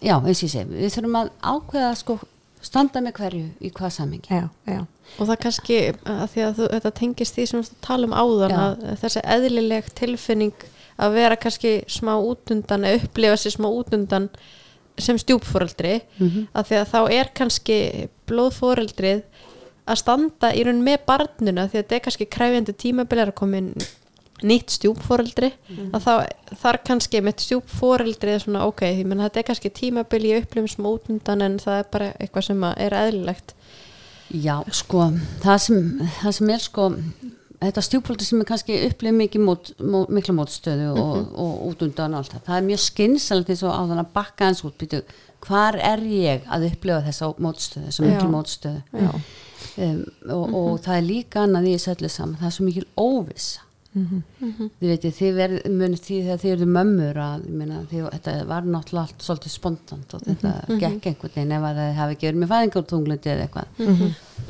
já, 0.00 0.16
eins 0.18 0.40
og 0.40 0.46
ég 0.46 0.52
segi, 0.54 0.66
við 0.72 0.94
þurfum 0.96 1.18
að 1.20 1.32
ákveða 1.40 1.90
sko, 2.00 2.16
standa 2.64 3.02
með 3.04 3.16
hverju 3.20 3.46
í 3.60 3.70
hvað 3.76 3.94
samengi 3.96 4.40
já, 4.40 4.46
já. 4.68 4.80
og 5.16 5.30
það 5.30 5.40
kannski 5.44 5.78
að 6.04 6.24
því 6.34 6.44
að 6.46 6.58
þú, 6.58 6.68
þetta 6.74 6.94
tengist 7.00 7.36
því 7.36 7.46
sem 7.50 7.62
við 7.62 7.70
talum 7.84 8.16
áðan 8.16 8.54
Já. 8.54 8.60
að 8.64 8.88
þessi 9.04 9.22
eðlileg 9.36 9.92
tilfinning 9.96 10.66
að 11.00 11.14
vera 11.16 11.38
kannski 11.40 11.74
smá 11.88 12.12
útundan 12.20 12.84
eða 12.84 13.00
upplifa 13.04 13.38
sér 13.40 13.56
smá 13.56 13.68
útundan 13.70 14.28
sem 15.00 15.16
stjúpforeldri 15.16 16.02
að 16.52 16.66
því 16.68 16.80
að 16.80 16.90
þá 16.90 17.00
er 17.16 17.30
kannski 17.32 17.78
blóðforeldrið 18.28 19.22
að 19.90 20.00
standa 20.02 20.50
í 20.52 20.64
raun 20.66 20.82
með 20.84 21.06
barnuna 21.08 21.64
því 21.70 21.78
að 21.78 21.84
þetta 21.84 21.96
er 21.96 22.04
kannski 22.04 22.28
kræfjandi 22.36 22.74
tímabilar 22.76 23.32
að 23.32 23.38
koma 23.40 23.62
inn 23.62 23.72
nýtt 24.46 24.74
stjúpforeldri 24.76 25.50
að 25.92 26.06
þá 26.06 26.12
þar 26.62 26.78
kannski 26.86 27.22
með 27.24 27.44
stjúpforeldri 27.46 28.34
er 28.34 28.44
svona 28.44 28.66
ok, 28.68 28.86
ég 28.88 29.08
menn 29.08 29.22
þetta 29.24 29.42
er 29.42 29.48
kannski 29.50 29.72
tímabili 29.74 30.32
ég 30.34 30.46
upplifum 30.46 30.70
smá 30.70 30.88
útundan 30.92 31.44
en 31.46 31.58
það 31.62 31.82
er 31.82 31.90
bara 31.92 32.12
eitthvað 32.18 32.48
sem 32.50 32.64
er 32.70 32.96
eðlilegt. 33.02 33.54
Já, 34.30 34.60
sko, 34.70 35.10
það 35.42 35.62
sem, 35.64 35.84
það 36.20 36.34
sem 36.36 36.50
er 36.54 36.62
sko 36.62 36.88
þetta 37.60 37.82
stjúpfóldi 37.84 38.26
sem 38.26 38.40
er 38.40 38.48
kannski 38.48 38.76
upplifið 38.86 39.16
mikið 39.18 39.42
mót, 39.44 39.72
mó, 39.84 40.04
mikla 40.12 40.34
mótstöðu 40.38 40.92
og, 40.94 41.16
og 41.34 41.64
út 41.68 41.84
undan 41.84 42.14
og 42.16 42.22
allt 42.22 42.36
það, 42.36 42.44
það 42.46 42.56
er 42.56 42.68
mjög 42.68 42.82
skynsalt 42.86 43.52
eins 43.52 43.64
og 43.66 43.74
á 43.74 43.80
þannig 43.80 44.04
að 44.04 44.12
bakka 44.16 44.48
hans 44.48 44.62
út 44.66 44.76
býtu, 44.80 45.02
hvar 45.44 45.76
er 45.76 46.04
ég 46.08 46.46
að 46.48 46.68
upplifa 46.70 47.02
þessa 47.08 47.32
mótstöðu, 47.36 47.88
þessa 47.88 48.06
mikla 48.06 48.30
mótstöðu? 48.32 49.02
Já. 49.04 49.10
um, 49.86 49.98
og, 50.36 50.54
og 50.62 50.70
það 50.86 50.94
er 50.96 51.08
líka 51.10 51.44
annað 51.44 51.68
í 51.68 51.74
þessu 51.76 51.92
öllu 51.96 52.12
saman, 52.16 52.38
það 52.40 52.50
er 52.50 52.56
svo 52.56 52.68
mikil 52.68 52.86
óvissa 53.90 54.68
þið 54.80 54.92
veitir, 54.92 55.14
þið 55.16 55.38
verð, 55.40 55.60
munið 55.80 56.02
því 56.06 56.18
þegar 56.26 56.40
þið 56.44 56.52
eru 56.54 56.68
mömmur 56.76 57.20
að, 57.24 57.46
meina, 57.60 57.80
því, 57.90 58.02
þetta 58.14 58.34
var 58.46 58.68
náttúrulega 58.70 59.06
allt 59.06 59.26
svolítið 59.26 59.54
spontant 59.56 60.14
og 60.14 60.24
þetta 60.28 60.52
gekk 60.84 61.08
einhvern 61.10 61.34
veginn 61.34 61.56
ef 61.56 61.68
að 61.70 61.80
það 61.80 61.94
hafi 61.98 62.16
ekki 62.16 62.28
verið 62.30 62.42
með 62.44 62.52
fæðingartunglindi 62.54 63.32
eða 63.34 63.46
eitthvað. 63.48 63.68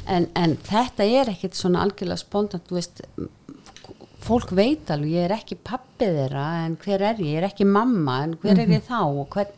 En, 0.07 0.27
en 0.37 0.57
þetta 0.69 1.09
er 1.21 1.33
ekkit 1.33 1.57
svona 1.59 1.85
algjörlega 1.87 2.21
spontant, 2.21 2.73
veist 2.75 3.05
fólk 4.21 4.53
veit 4.53 4.91
alveg, 4.93 5.15
ég 5.17 5.27
er 5.27 5.33
ekki 5.35 5.57
pappið 5.65 6.19
þeirra 6.19 6.45
en 6.67 6.77
hver 6.83 7.05
er 7.09 7.23
ég, 7.23 7.31
ég 7.33 7.41
er 7.41 7.47
ekki 7.49 7.65
mamma 7.65 8.19
en 8.27 8.35
hver 8.43 8.59
er 8.61 8.69
ég 8.77 8.85
þá? 8.85 8.99
Og 9.09 9.33
hvern, 9.33 9.55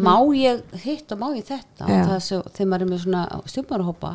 má 0.00 0.14
ég 0.36 0.62
hitt 0.86 1.12
og 1.12 1.20
má 1.20 1.28
ég 1.36 1.44
þetta? 1.44 1.84
Já. 1.84 1.98
og 1.98 2.08
það 2.08 2.14
er 2.16 2.24
svo, 2.24 2.40
þegar 2.56 2.70
maður 2.72 2.86
er 2.86 2.90
með 2.92 3.02
svona 3.04 3.24
stjúpmarahópa 3.52 4.14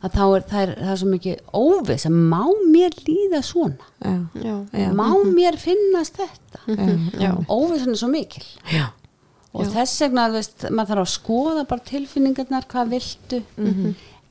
að 0.00 0.14
þá 0.16 0.22
er 0.36 0.44
það, 0.50 0.62
er 0.62 0.70
það 0.80 0.92
er 0.94 1.00
svo 1.02 1.08
mikið 1.10 1.40
óviss 1.60 2.06
að 2.08 2.14
má 2.32 2.40
mér 2.72 2.96
líða 3.06 3.40
svona? 3.44 3.88
Já, 4.00 4.14
Já. 4.40 4.54
Já. 4.80 4.86
má 4.96 5.08
mér 5.34 5.58
finnast 5.60 6.16
þetta? 6.20 6.62
Já. 7.20 7.32
óvissan 7.52 7.92
er 7.94 8.00
svo 8.00 8.08
mikil. 8.12 8.44
Já, 8.72 8.86
og 9.52 9.66
Já. 9.66 9.70
þess 9.76 10.00
vegna, 10.06 10.28
veist, 10.32 10.66
maður 10.70 10.94
þarf 10.94 11.04
að 11.04 11.12
skoða 11.14 11.66
bara 11.68 11.86
tilfinningarnar, 11.92 12.68
hvað 12.70 12.94
viltu. 12.96 13.42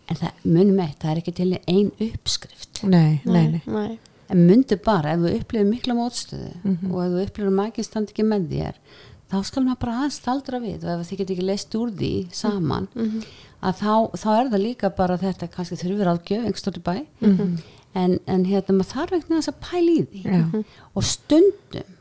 En 0.10 0.18
það, 0.18 0.38
munum 0.50 0.80
eitt, 0.82 0.98
það 1.04 1.12
er 1.12 1.20
ekki 1.22 1.34
til 1.38 1.50
ein 1.70 1.92
uppskrift. 2.02 2.80
Nei, 2.90 3.20
nei, 3.30 3.44
nei 3.52 3.62
Nei. 3.70 4.00
en 4.34 4.42
mundu 4.48 4.78
bara, 4.82 5.12
ef 5.14 5.20
þú 5.22 5.34
upplifir 5.38 5.68
mikla 5.70 5.94
mótstöðu 5.98 6.50
og 6.90 7.00
ef 7.04 7.12
þú 7.14 7.22
upplifir 7.28 7.50
að 7.52 7.58
mækinn 7.60 7.86
standi 7.86 8.14
ekki 8.16 8.26
með 8.26 8.48
þér 8.54 8.80
þá 9.30 9.38
skal 9.46 9.64
maður 9.66 9.80
bara 9.84 9.98
aðeins 10.00 10.18
staldra 10.22 10.60
við 10.64 10.86
og 10.88 11.02
ef 11.04 11.10
þið 11.12 11.18
get 11.22 11.34
ekki 11.36 11.46
leist 11.46 11.76
úr 11.78 11.92
því 12.00 12.14
saman 12.34 12.88
að 13.62 13.74
þá, 13.82 13.94
þá 14.18 14.30
er 14.40 14.50
það 14.54 14.64
líka 14.64 14.90
bara 14.96 15.18
þetta 15.22 15.48
kannski 15.54 15.78
þurfir 15.82 16.10
ágjöf 16.14 16.46
einhverstóri 16.46 16.82
bæ. 16.82 16.96
En, 17.98 18.20
en 18.30 18.44
hérna 18.46 18.76
maður 18.78 18.92
þarf 18.94 19.14
eitthvað 19.18 19.48
að 19.50 19.62
pæla 19.66 19.94
í 19.96 20.04
því. 20.10 20.22
Já. 20.26 20.64
og 20.94 21.04
stundum 21.04 21.96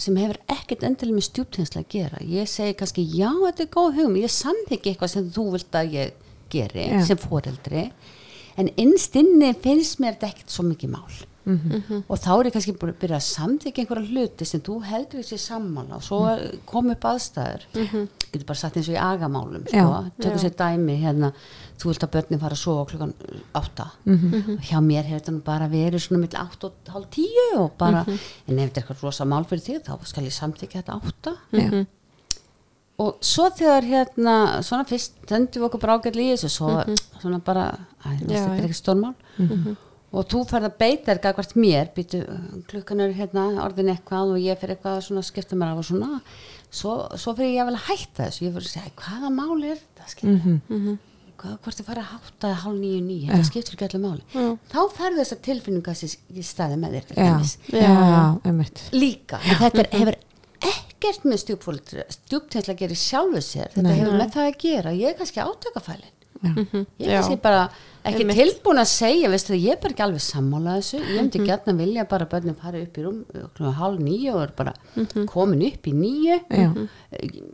sem 0.00 0.16
hefur 0.16 0.38
ekkert 0.48 0.82
endilega 0.88 1.14
með 1.18 1.26
stjúptensla 1.28 1.82
að 1.82 1.90
gera 1.92 2.20
ég 2.24 2.48
segi 2.48 2.72
kannski 2.80 3.02
já 3.04 3.28
þetta 3.36 3.62
er 3.66 3.70
góð 3.74 3.90
hugum 3.98 4.16
ég 4.16 4.32
samþykki 4.32 4.94
eitthvað 4.94 5.12
sem 5.12 5.26
þú 5.34 5.44
vilt 5.54 5.76
að 5.76 5.92
ég 5.98 6.14
geri 6.50 6.86
Já. 6.90 7.02
sem 7.06 7.20
foreldri. 7.20 7.90
En 8.58 8.70
innst 8.80 9.14
inni 9.16 9.52
finnst 9.62 10.00
mér 10.02 10.16
þetta 10.16 10.32
ekkert 10.32 10.50
svo 10.54 10.64
mikið 10.66 10.94
mál 10.96 11.18
Mhm. 11.50 12.02
og 12.08 12.18
þá 12.18 12.28
er 12.40 12.44
ég 12.48 12.52
kannski 12.54 12.72
búin 12.78 12.92
að 12.94 13.00
byrja 13.02 13.16
að 13.18 13.26
samþykja 13.26 13.82
einhverja 13.82 14.10
hluti 14.10 14.46
sem 14.46 14.60
þú 14.60 14.74
heldur 14.84 15.20
þessi 15.22 15.38
sammála 15.38 15.96
og 15.96 16.02
svo 16.02 16.20
kom 16.66 16.90
upp 16.90 17.00
aðstæður 17.10 17.62
getur 18.32 18.46
bara 18.46 18.58
sagt 18.60 18.76
eins 18.76 18.88
og 18.88 18.94
í 18.94 19.00
agamálum 19.02 19.64
sko. 19.66 19.76
Já. 19.76 20.36
sér 20.38 20.54
dæmi 20.54 20.96
hérna, 21.02 21.32
þú 21.78 21.84
vilt 21.90 22.04
að 22.06 22.10
börnin 22.14 22.40
fara 22.40 22.54
að 22.54 22.62
sofa 22.64 22.90
klukkan 22.90 23.14
átta 23.54 23.90
Mhm. 24.06 24.34
og 24.58 24.60
hjá 24.68 24.78
mér 24.80 25.04
hefur 25.04 25.20
þetta 25.20 25.44
bara 25.44 25.68
verið 25.68 26.00
svona 26.06 26.20
mill 26.20 26.36
átt 26.38 26.64
og 26.64 26.72
hálf 26.88 27.06
tíu 27.10 27.58
og 27.58 27.76
bara, 27.78 28.04
Mhm. 28.04 28.18
en 28.48 28.58
ef 28.58 28.72
þetta 28.72 28.76
er 28.78 28.82
eitthvað 28.82 29.02
rosa 29.02 29.24
mál 29.24 29.44
fyrir 29.46 29.62
þig 29.64 29.82
þá 29.84 30.06
skal 30.06 30.24
ég 30.24 30.32
samþykja 30.32 30.82
þetta 30.82 31.00
átta 31.02 31.36
já, 31.52 31.86
og 33.00 33.16
svo 33.20 33.48
þegar 33.50 33.82
hérna 33.88 34.34
svona 34.62 34.84
fyrst 34.86 35.12
tendum 35.26 35.62
við 35.62 35.68
okkur 35.70 35.80
brákall 35.80 36.20
í 36.20 36.32
þessu 36.34 36.50
svo 36.50 36.84
svona 37.22 37.38
bara, 37.42 37.78
æ, 38.04 38.18
þetta 38.20 38.58
er 38.58 38.68
ekki 38.68 38.76
stórmál 38.82 39.14
og 39.40 39.76
þú 40.10 40.40
færð 40.50 40.70
að 40.70 40.78
beita 40.80 41.12
þér 41.12 41.20
gagvart 41.26 41.52
mér. 41.58 41.92
Býtu, 41.94 42.22
klukkan 42.70 43.04
er 43.04 43.12
hérna 43.14 43.44
orðin 43.64 43.92
eitthvað 43.92 44.34
og 44.34 44.40
ég 44.42 44.58
fyrir 44.58 44.76
eitthvað 44.76 44.98
að 44.98 45.04
svona 45.06 45.26
skipta 45.26 45.58
mér 45.58 45.74
af 45.74 45.84
og 45.84 45.86
svona. 45.90 46.22
Svo, 46.70 46.96
svo 47.18 47.36
fyrir 47.38 47.54
ég 47.54 47.62
að 47.62 47.70
vel 47.70 47.78
að 47.78 47.86
hætta 47.90 48.26
þessu. 48.26 48.46
Ég 48.46 48.56
fyrir 48.56 48.66
að 48.66 48.74
segja, 48.74 48.96
hvaða 49.04 49.30
mál 49.36 49.62
er 49.62 49.78
þetta? 49.78 50.10
Skilja 50.10 50.98
hvað, 51.40 51.56
hvort 51.64 51.78
þið 51.78 51.88
fara 51.88 52.02
að 52.04 52.10
hátta 52.14 52.48
eða 52.50 52.58
hálf 52.64 52.78
nýju 52.80 53.00
nýju, 53.04 53.28
þetta 53.30 53.48
skiptir 53.48 53.76
ekki 53.76 53.86
allir 53.86 54.02
máli. 54.04 54.24
Já. 54.34 54.46
þá 54.72 54.80
færðu 54.96 55.20
þess 55.20 55.36
að 55.36 55.42
tilfinninga 55.46 55.94
í 56.40 56.44
staði 56.46 56.78
með 56.80 56.96
þér 56.96 57.06
einmitt. 58.50 58.82
Líka, 58.96 59.40
en 59.40 59.60
þetta 59.62 59.84
er, 59.84 59.90
hefur 59.94 60.18
ekkert 60.70 61.28
með 61.28 61.42
stjúpfólk 61.44 61.92
stjúptensla 62.16 62.76
gerir 62.78 63.00
sjálfu 63.00 63.44
sér. 63.44 63.70
Þetta 63.72 63.86
Nei. 63.88 63.98
hefur 64.02 64.18
með 64.20 64.34
það 64.36 64.50
að 64.50 64.58
gera, 64.66 64.96
ég 64.96 65.12
er 65.12 65.20
kannski 65.20 65.44
átökafælin 65.44 66.16
já, 66.40 66.50
ég 66.98 67.06
er 67.08 67.16
kannski 67.20 67.36
bara 67.42 67.68
ekki 68.04 68.22
Einmitt. 68.24 68.36
tilbúin 68.40 68.78
að 68.80 68.88
segja, 68.88 69.28
veistu 69.28 69.52
ég 69.60 69.74
er 69.74 69.80
bara 69.82 69.92
ekki 69.92 70.04
alveg 70.06 70.22
sammála 70.24 70.76
þessu, 70.80 71.00
ég 71.04 71.18
myndi 71.20 71.38
Mhm. 71.40 71.46
gætna 71.50 71.74
vilja 71.76 72.04
bara 72.08 72.24
að 72.24 72.30
börnum 72.32 72.56
fara 72.56 72.80
upp 72.80 72.96
í 72.96 73.02
rúm 73.04 73.18
klukkan 73.54 73.74
hálf 73.76 73.98
nýju 74.00 74.32
og 74.34 74.42
er 74.42 74.52
bara 74.56 74.72
komin 75.26 75.62
upp 75.68 75.84
í 75.86 75.92
nýju 75.92 76.38
Mhm. 76.50 76.88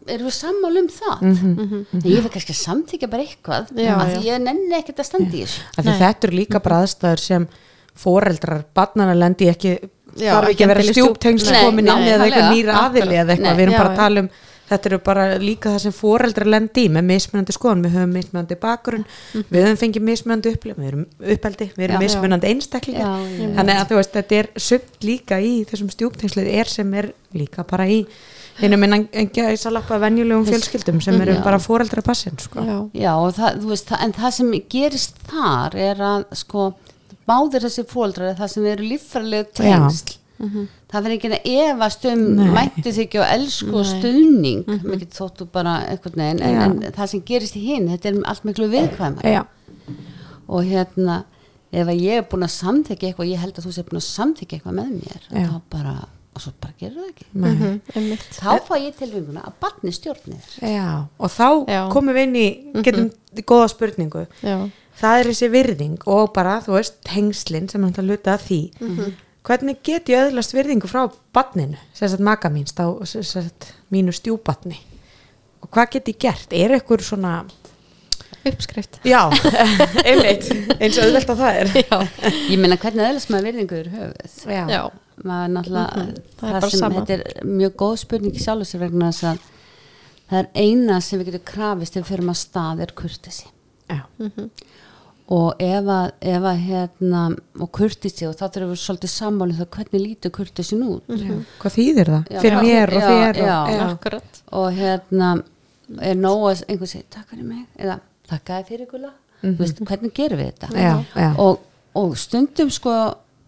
Erum 0.07 0.27
við 0.29 0.37
sammála 0.39 0.79
um 0.79 0.89
það? 0.89 1.21
Mhm. 1.23 1.87
en 1.95 2.01
ég 2.03 2.23
fyrir 2.23 2.31
kannski 2.31 2.55
að 2.55 2.63
samþykja 2.67 3.11
bara 3.11 3.23
eitthvað 3.25 3.73
Já, 3.75 3.83
já. 3.83 4.17
því 4.17 4.23
ég 4.25 4.41
nenni 4.41 4.75
ekkert 4.79 4.99
að 5.03 5.05
standa 5.11 5.33
í 5.37 5.43
þessu. 5.43 5.61
Af 5.79 5.85
því 5.85 5.99
þetta 5.99 6.25
eru 6.29 6.37
líka 6.37 6.63
bara 6.63 6.83
aðstæður 6.85 7.19
sem 7.19 7.49
foreldrar, 7.97 8.65
barnana 8.75 9.15
lendi 9.15 9.49
ekki 9.51 9.79
þarf 10.17 10.49
ekki 10.53 10.65
að 10.65 10.69
vera 10.69 10.81
endilega 10.81 10.95
stjúp- 10.95 11.17
stjúptengsl 11.19 11.51
Nei, 11.53 11.65
komin 11.65 11.89
inn 11.89 12.07
eða 12.07 12.25
eitthvað 12.27 12.51
nýra 12.55 12.73
aðili 12.87 13.17
eða 13.23 13.31
eitthvað, 13.35 13.57
við 13.57 13.63
erum 13.67 13.77
bara 13.77 13.91
að 13.91 13.97
tala 13.97 14.21
um 14.21 14.29
þetta 14.71 14.91
eru 14.91 15.01
bara 15.07 15.27
líka 15.43 15.73
það 15.75 15.83
sem 15.87 15.95
foreldrar 15.97 16.51
lendi 16.51 16.87
í 16.87 16.93
með 16.93 17.09
mismunandi 17.11 17.55
skoðan, 17.57 17.85
við 17.87 17.99
höfum 17.99 18.15
mismunandi 18.17 18.59
bakgrunn 18.63 19.05
við 19.35 19.61
höfum 19.63 19.81
fengið 19.83 20.07
mismunandi 20.11 20.55
upplif 20.57 20.81
við 20.81 20.89
erum 20.93 21.05
uppeldi, 21.37 21.69
við 21.77 21.89
erum 21.89 21.99
Já. 21.99 22.05
mismunandi 22.07 22.51
einstaklingar. 22.53 23.21
Þannig 23.59 23.83
að 23.83 23.93
þú 23.93 24.01
veist, 24.01 24.17
þetta 24.17 24.41
er 24.41 24.51
sumt 24.69 25.07
líka 25.07 25.39
í 25.43 25.53
þessum 25.69 25.93
stjúptengslið 25.95 26.51
er 26.57 26.73
sem 26.73 26.99
er 26.99 27.13
líka 27.37 27.67
bara 27.69 27.87
í 27.91 28.03
er 28.65 28.77
minna 28.81 28.99
en 29.13 29.31
gæsa 29.35 29.71
lappa 29.73 29.99
venjulegum 30.01 30.47
fjölskyldum 30.49 31.01
sem 31.05 31.19
eru 31.21 31.37
Já. 31.37 31.43
bara 31.45 31.59
fóreldra 31.61 32.03
passin 32.03 32.39
sko. 32.41 32.65
já, 32.65 32.79
Já, 33.05 33.13
það, 33.37 33.65
veist, 33.69 33.89
það, 33.91 34.05
en 34.07 34.15
það 34.17 34.37
sem 34.39 34.53
gerist 34.73 35.19
þar 35.29 35.77
er 35.77 36.01
að 36.01 36.25
sko, 36.41 36.71
báðir 37.29 37.67
þessi 37.67 37.85
er 37.85 38.39
það 38.39 38.53
sem 38.55 38.71
eru 38.73 38.89
líffræðilega 38.93 39.53
tengsl 39.61 40.17
það 40.37 41.03
verður 41.03 41.17
ekki 41.17 41.31
að 41.33 41.47
efast 41.53 42.05
um 42.11 42.25
Nei. 42.37 42.51
mættu 42.57 42.91
þig 42.91 43.05
ekki 43.07 43.23
og 43.23 43.31
elsku 43.37 43.79
og 43.81 43.87
stuðning. 43.87 44.67
Mm 44.67 44.79
-hmm. 44.79 44.91
mikið 44.91 45.15
þóttu 45.21 45.47
bara 45.53 45.79
einhvern 45.89 46.21
veginn 46.23 46.43
en, 46.43 46.83
en 46.85 46.93
það 46.93 47.07
sem 47.07 47.23
gerist 47.25 47.57
í 47.57 47.65
hinn, 47.67 47.89
þetta 47.89 48.09
er 48.09 48.21
allt 48.25 48.45
miklu 48.45 48.69
viðkvæmar 48.69 49.25
já, 49.25 49.43
og 50.47 50.65
hérna 50.65 51.25
ef 51.73 51.89
að 51.89 52.03
ég 52.03 52.21
er 52.21 52.29
búin 52.31 52.47
að 52.47 52.55
samþykja 52.55 53.11
eitthvað 53.11 53.33
ég 53.33 53.43
held 53.43 53.59
að 53.59 53.67
þú 53.67 53.73
sé 53.75 53.85
búin 53.87 54.01
að 54.01 54.07
samþykja 54.07 54.59
eitthvað 54.59 54.79
með 54.79 54.93
mér 54.95 55.27
Já. 55.27 55.49
þá 55.51 55.59
bara, 55.75 55.95
og 56.37 56.45
svo 56.45 56.53
bara 56.63 56.75
gerur 56.79 57.03
það 57.03 57.11
ekki. 57.11 57.27
Nei. 57.33 57.51
mhm, 57.51 57.77
einmitt. 57.95 58.27
Þá 58.37 58.51
fá 58.69 58.75
ég 58.79 58.97
tilfenguna 59.01 59.45
að 59.49 59.59
barni 59.65 59.93
stjórnir 59.97 60.57
já 60.63 60.89
og 61.19 61.31
þá 61.33 61.49
Já. 61.67 61.81
komum 61.93 62.17
við 62.17 62.29
inn 62.29 62.41
í 62.41 62.49
getum 62.87 63.11
góða 63.43 63.69
spurningu. 63.75 64.27
Já, 64.43 64.57
það 65.01 65.21
er 65.21 65.31
þessi 65.33 65.53
virðing 65.53 66.09
og 66.09 66.33
bara, 66.37 66.61
þú 66.65 66.79
veist, 66.79 67.01
tengslin 67.05 67.69
sem 67.69 67.83
náttúrulega 67.83 68.17
hluta 68.17 68.37
af 68.37 68.47
því 68.47 68.61
hvernig 69.47 69.79
get 69.87 70.11
ég 70.11 70.27
öðlast 70.27 70.55
virðingu 70.57 70.89
frá 70.91 71.07
badninu, 71.37 71.79
sem 71.95 72.11
sagt 72.11 72.25
maka 72.25 72.51
mín 72.53 72.67
sagt 72.67 73.73
mínu 73.95 74.15
stjúbatni 74.15 74.79
og 75.63 75.71
hvað 75.71 75.97
get 75.97 76.11
ég 76.13 76.21
gert, 76.27 76.53
er 76.55 76.75
eitthvað 76.77 77.05
svona 77.07 77.39
uppskrift. 78.47 79.01
Já, 79.07 79.27
einmitt 80.09 80.47
eins 80.79 80.99
og 80.99 81.07
auðvelt 81.07 81.33
að 81.33 81.41
það 81.41 81.59
er. 81.61 81.73
Já, 81.81 81.99
ég 82.53 82.63
meina 82.63 82.79
hvernig 82.79 83.09
eðlast 83.09 83.33
maður 83.33 83.49
virðingu 83.51 83.81
yfir 83.81 83.91
höfuð 83.97 84.39
já, 84.55 84.63
já, 84.71 84.81
maður 85.23 85.53
náttúrulega 85.57 85.91
það 85.91 86.07
er 86.07 86.21
það, 86.41 86.55
bara 86.55 86.71
sem 86.71 86.83
sama. 86.83 87.03
þetta 87.03 87.17
er 87.17 87.51
mjög 87.51 87.77
góð 87.83 87.97
spurning 88.05 88.37
í 88.39 88.45
sjálf 88.45 88.71
sér 88.71 88.85
vegna 88.85 89.11
þess 89.11 89.29
að 89.33 89.45
það 90.27 90.41
er 90.43 90.49
eina 90.63 91.01
sem 91.03 91.21
við 91.21 91.31
getum 91.33 91.47
krafist 91.53 91.97
ef 91.97 92.05
við 92.05 92.13
fyrir 92.13 92.29
maður 92.29 92.43
stað 92.43 92.83
er 92.87 92.95
kurtesi 93.03 93.47
já, 93.47 94.01
og 95.27 95.63
ef 95.63 95.89
að, 95.91 96.11
ef 96.21 96.45
að 96.47 96.63
hérna 96.63 97.21
og 97.59 97.71
kurtesi 97.75 98.29
og 98.29 98.37
þá 98.39 98.45
þurfum 98.47 98.73
við 98.73 98.81
svolítið 98.83 99.13
sammálið 99.13 99.61
það 99.63 99.71
hvernig 99.77 100.03
lítur 100.05 100.35
kurtesin 100.37 100.85
út 100.87 101.11
já. 101.11 101.35
hvað 101.63 101.77
þýðir 101.77 102.11
það? 102.13 102.31
Já, 102.31 102.41
fyrir 102.45 102.57
já, 102.57 102.63
mér 102.63 102.93
og 102.93 103.03
já, 103.03 103.09
þér 103.11 103.41
og, 103.41 103.49
já. 103.51 103.57
já, 103.75 103.87
akkurat 103.89 104.43
og 104.61 104.81
hérna 104.81 105.31
er 106.11 106.19
nóg 106.21 106.45
að 106.53 106.63
einhver 106.69 106.93
segir 106.93 107.09
takk 107.17 107.33
fyrir 107.33 107.49
mig 107.49 107.65
eða 107.79 107.99
takk 108.31 108.53
að 108.55 108.71
fyrir 108.71 108.91
gula 108.91 109.13
mm 109.43 109.57
veist, 109.61 109.81
hvernig 109.85 110.15
gerum 110.17 110.41
við 110.41 110.53
þetta. 110.53 110.69
Já, 110.81 110.95
já. 111.15 111.29
Og, 111.43 111.61
og 111.99 112.15
stundum 112.19 112.71
sko 112.73 112.95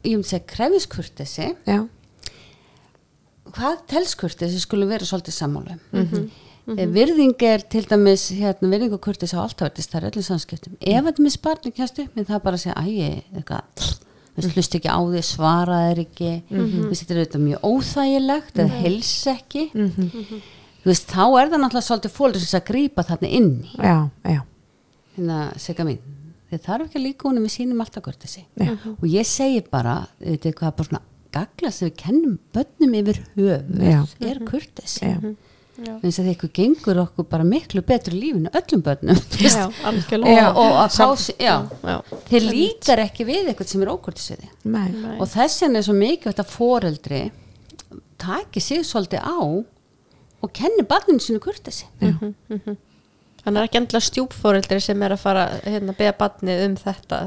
ég 0.04 0.18
myndi 0.18 0.28
segja 0.28 0.44
krefis 0.50 0.86
kurtesi 0.90 1.48
já, 1.66 1.78
hvað 3.58 3.80
telskurtesi 3.90 4.60
skulle 4.62 4.86
vera 4.90 5.04
svolítið 5.08 5.34
sammálu 5.36 5.78
Mhm. 5.92 6.28
mm 6.68 6.92
virðing 6.92 7.42
er 7.48 7.62
til 7.64 7.82
dæmis 7.88 8.26
hérna, 8.36 8.68
virðing 8.68 8.92
og 8.92 9.00
kurtesi 9.00 9.32
á 9.36 9.40
alltaf 9.40 9.70
verðist 9.70 9.88
það 9.90 10.02
er 10.02 10.10
öllum 10.10 10.24
samskiptum. 10.26 10.74
Ef 10.84 11.04
þetta 11.06 11.22
með 11.24 11.32
sparni 11.32 11.72
kjast 11.72 11.98
upp 12.02 12.14
það 12.28 12.42
bara 12.44 12.56
að 12.58 12.60
segja 12.60 12.82
ægi, 12.82 13.22
eitthvað 13.34 14.52
hlust 14.54 14.74
ekki 14.76 14.90
á 14.92 14.98
því, 15.00 15.22
svara 15.24 15.78
þér 15.88 16.02
ekki 16.04 16.28
þú 16.50 16.88
veist, 16.90 17.02
þetta 17.02 17.14
er 17.14 17.20
auðvitað 17.22 17.46
mjög 17.46 17.64
óþægilegt 17.70 18.60
eða 18.62 18.82
hels 18.84 19.26
ekki. 19.32 19.62
Veist, 20.84 21.08
þá 21.08 21.24
er 21.40 21.48
það 21.50 21.58
náttúrulega 21.64 21.88
svolítið 21.88 22.12
fólður 22.14 22.44
sem 22.44 22.60
að 22.60 22.68
grípa 22.68 23.02
þarna 23.08 23.28
inn 23.40 23.50
já, 23.80 23.96
hérna, 25.16 25.38
segja 25.58 25.84
mín 25.88 25.98
þið 26.52 26.62
þarf 26.68 26.84
ekki 26.86 26.98
að 27.00 27.04
líka 27.08 27.28
honum 27.28 27.44
við 27.48 27.56
sínum 27.56 27.80
alltaf 27.82 28.02
kurtesi 28.06 28.44
Já. 28.56 28.76
og 28.88 29.04
ég 29.08 29.26
segi 29.26 29.64
bara, 29.70 30.06
veitir 30.20 30.52
hvað 30.54 30.76
bara 30.76 30.88
svona 30.88 31.02
gagla 31.34 31.70
sem 31.74 31.88
við 31.90 31.96
kennum 32.02 32.38
börnum 32.56 32.94
yfir 33.02 33.20
höfuð 33.36 33.84
Já. 33.84 34.00
er 34.20 34.40
eins 35.78 36.16
og 36.18 36.24
því 36.26 36.30
eitthvað 36.32 36.52
gengur 36.56 36.98
okkur 37.04 37.26
bara 37.30 37.44
miklu 37.46 37.82
betur 37.86 38.14
lífinu 38.18 38.50
öllum 38.50 38.80
börnum. 38.82 39.18
Já, 39.38 39.66
og, 39.68 39.76
algjörlega 39.86 40.46
og 40.58 40.78
að 40.82 40.96
fá 40.96 41.06
sig- 41.22 41.38
já, 41.38 41.52
já, 41.86 41.98
þeir 42.30 42.46
lítar 42.50 43.02
ekki 43.04 43.26
við 43.28 43.52
eitthvað 43.52 43.70
sem 43.70 43.84
er 43.84 43.92
ókurtis 43.92 44.30
við 44.32 44.48
Nei. 44.64 44.88
og 45.20 45.28
þess 45.30 45.62
vegna 45.62 45.78
er 45.78 45.86
svo 45.86 45.94
mikið 45.94 46.32
þetta 46.32 46.46
foreldri 46.50 47.20
taki 48.18 48.60
sig 48.60 48.82
svolítið 48.88 49.22
á 49.22 49.38
og 50.42 50.52
kenni 50.54 50.82
barninu 50.88 51.22
sínu 51.22 51.38
kurtesi 51.42 51.86
þannig 52.02 53.60
er 53.60 53.68
ekki 53.68 53.78
endilega 53.80 54.06
stjúpfóreldri 54.08 54.80
sem 54.82 55.02
er 55.06 55.14
að 55.14 55.22
fara 55.22 55.44
hérna 55.62 55.94
beða 55.96 56.16
badnið 56.18 56.64
um 56.66 56.74
þetta 56.82 57.20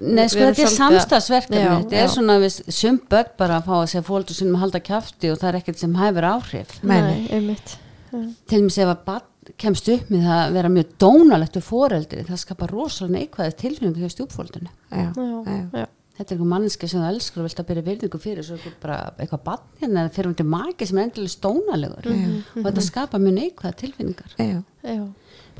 Nei, 0.00 0.24
sko 0.32 0.46
þetta 0.46 0.64
er 0.64 0.72
samstagsverkefni 0.72 1.60
þetta 1.60 1.98
er 2.00 2.08
svona 2.08 2.38
við 2.40 2.56
sum 2.72 2.96
börn 3.10 3.34
bara 3.38 3.58
að 3.60 3.66
fá 3.68 3.74
að 3.76 3.88
segja 3.92 4.06
fóldur 4.06 4.38
sinum 4.38 4.56
að 4.56 4.64
halda 4.64 4.80
kjafti 4.86 5.30
og 5.30 5.38
það 5.42 5.50
er 5.50 5.58
ekkert 5.60 5.82
sem 5.82 5.94
hæfur 6.00 6.26
áhrif. 6.30 6.72
Nei, 6.82 7.00
nei, 7.04 7.20
einmitt. 7.36 7.76
Já. 8.10 8.24
til 8.50 8.58
dæmis 8.58 8.78
ef 8.80 8.90
að 8.90 9.04
barn 9.06 9.54
kemst 9.60 9.88
upp 9.92 10.10
með 10.10 10.26
það 10.26 10.40
að 10.40 10.56
vera 10.56 10.70
mjög 10.74 10.90
dónalegt 11.02 11.56
við 11.58 11.64
foreldri 11.66 12.24
það 12.26 12.40
skapar 12.42 12.72
rosalega 12.74 13.18
neikvæði 13.18 13.56
tilfinningu 13.60 14.02
hjá 14.02 14.12
stjúpfóldinu 14.14 14.72
þetta 14.90 16.34
er 16.34 16.34
einhver 16.34 16.50
manneski 16.50 16.88
sem 16.90 17.00
þú 17.00 17.12
elskar 17.12 17.40
og 17.40 17.46
vilt 17.48 17.62
að 17.62 17.68
byrja 17.70 17.84
virðingu 17.86 18.20
fyrir 18.20 18.46
svo 18.46 18.58
eitthvað 18.58 19.44
barn 19.46 19.62
hérna 19.80 20.04
eða 20.04 20.14
fyrir 20.16 20.30
um 20.30 20.34
til 20.40 20.48
maki 20.52 20.88
sem 20.90 20.98
er 21.00 21.06
endilega 21.08 21.34
stónalegur 21.36 22.10
og 22.10 22.66
þetta 22.66 22.84
skapar 22.84 23.22
mjög 23.22 23.38
neikvæða 23.38 23.78
tilfinningar. 23.84 24.34
Já, 24.36 24.58
já, 24.84 25.06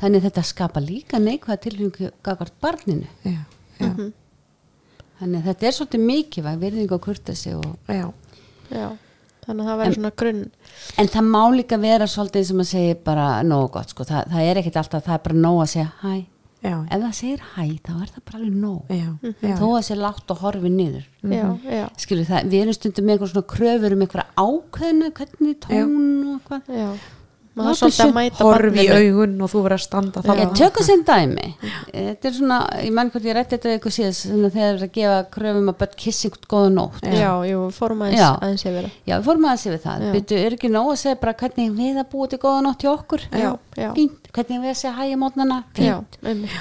þannig 0.03 0.27
þetta 0.27 0.47
skapar 0.51 0.85
líka 0.85 1.23
neikvæða 1.23 1.63
tilfinningu 1.69 2.13
gagvart 2.27 2.59
barninu 2.61 3.09
já, 3.81 3.89
já, 3.89 4.11
þannig 5.21 5.47
þetta 5.51 5.67
er 5.71 5.77
svolítið 5.77 6.05
mikilvæg 6.09 6.59
virðingu 6.65 6.97
og 6.97 7.05
kurtesi 7.05 7.55
og 7.59 7.71
já, 7.93 8.07
já. 8.73 8.89
þannig 9.47 9.63
að 9.65 9.71
það 9.71 9.81
væri 9.83 9.97
svona 9.99 10.13
grunn. 10.23 10.43
En 11.01 11.09
það 11.15 11.31
má 11.35 11.43
líka 11.57 11.79
vera 11.83 12.07
svolítið 12.09 12.45
sem 12.51 12.63
að 12.65 12.69
segja 12.75 12.99
bara 13.05 13.29
nógu 13.47 13.71
gott, 13.77 13.93
sko, 13.95 14.07
það, 14.09 14.29
það 14.35 14.51
er 14.53 14.61
ekkit 14.63 14.79
alltaf, 14.83 15.05
það 15.09 15.17
er 15.19 15.25
bara 15.29 15.43
nóg 15.47 15.61
að 15.65 15.73
segja 15.75 15.91
hæ. 16.03 16.15
já, 16.61 16.75
Ef 16.93 17.01
það 17.05 17.15
segir 17.21 17.45
hæ, 17.55 17.63
þá 17.87 17.93
er 18.05 18.11
það 18.15 18.25
bara 18.31 18.39
alveg 18.41 18.57
nóg. 18.65 18.91
já, 18.93 19.07
já, 19.49 19.55
Þó 19.61 19.67
að 19.77 19.85
sé 19.91 19.95
látt 20.01 20.35
og 20.35 20.43
horfi 20.45 20.73
niður. 20.75 21.07
já, 21.25 21.47
já, 21.77 21.85
Skilur 22.05 22.29
það, 22.29 22.51
við 22.53 22.65
erum 22.67 22.77
stundum 22.77 23.07
með 23.09 23.15
eitthvað 23.17 23.33
svona 23.35 23.51
kröfur 23.55 23.97
um 23.97 24.05
eitthvað 24.05 24.35
ákveðna, 24.45 25.09
hvernig 25.21 25.57
tón 25.65 25.97
og 26.35 26.53
eitthvað. 26.53 27.09
Já 27.61 27.67
maður 27.67 27.79
þarf 27.81 27.81
svolítið 27.81 28.07
að 28.07 28.15
mæta 28.17 28.47
horfi 28.49 28.85
í 28.85 28.89
augun 28.97 29.35
og 29.45 29.51
þú 29.53 29.63
verður 29.67 29.77
að 29.77 29.85
standa 29.85 30.21
Ég 30.21 30.29
þannig 30.31 30.55
tökum 30.61 30.87
sem 30.89 31.05
dæmi. 31.11 31.47
Þetta 31.93 32.31
er 32.31 32.35
svona, 32.39 32.59
ég 32.85 32.95
mann 32.97 33.11
hvort 33.13 33.29
ég 33.31 33.37
rætti 33.37 33.55
þetta 33.57 33.69
við 33.71 33.77
eitthvað 33.79 33.95
síðast, 33.99 34.27
þegar 34.31 34.55
það 34.57 34.67
er 34.71 34.85
að 34.87 34.93
gefa 34.97 35.19
kröfum 35.37 35.71
að 35.75 35.79
börn 35.85 35.95
kissi 36.05 36.33
góða 36.51 36.73
nótt. 36.75 37.05
já, 37.05 37.31
jú, 37.51 37.61
fórum 37.77 38.03
aðeins, 38.07 38.21
Já. 38.21 38.31
aðeins 38.41 38.67
yfir 38.67 38.83
það 38.89 38.99
Já, 39.11 39.15
við 39.21 39.25
fórum 39.31 39.47
aðeins 39.51 39.67
yfir 39.71 39.83
það. 39.87 40.05
Já. 40.09 40.13
Byrju, 40.17 40.43
er 40.47 40.59
ekki 40.59 40.73
nóg 40.75 40.91
að 40.95 41.01
segja 41.05 41.21
bara 41.21 41.35
hvernig 41.45 41.73
við 41.79 42.03
að 42.03 42.11
búa 42.13 42.29
til 42.33 42.39
góða 42.43 42.61
nótt 42.67 42.85
hjá 42.85 42.91
okkur? 42.97 43.25
já, 43.31 43.51
já, 43.77 43.91
Fínt. 43.95 44.31
Hvernig 44.33 44.61
við 44.65 44.71
að 44.75 44.79
segja 44.83 44.95
hæ 44.97 45.05
í 45.11 45.17
mótnana? 45.21 45.65
já, 45.77 45.97
Fínt. 46.23 46.61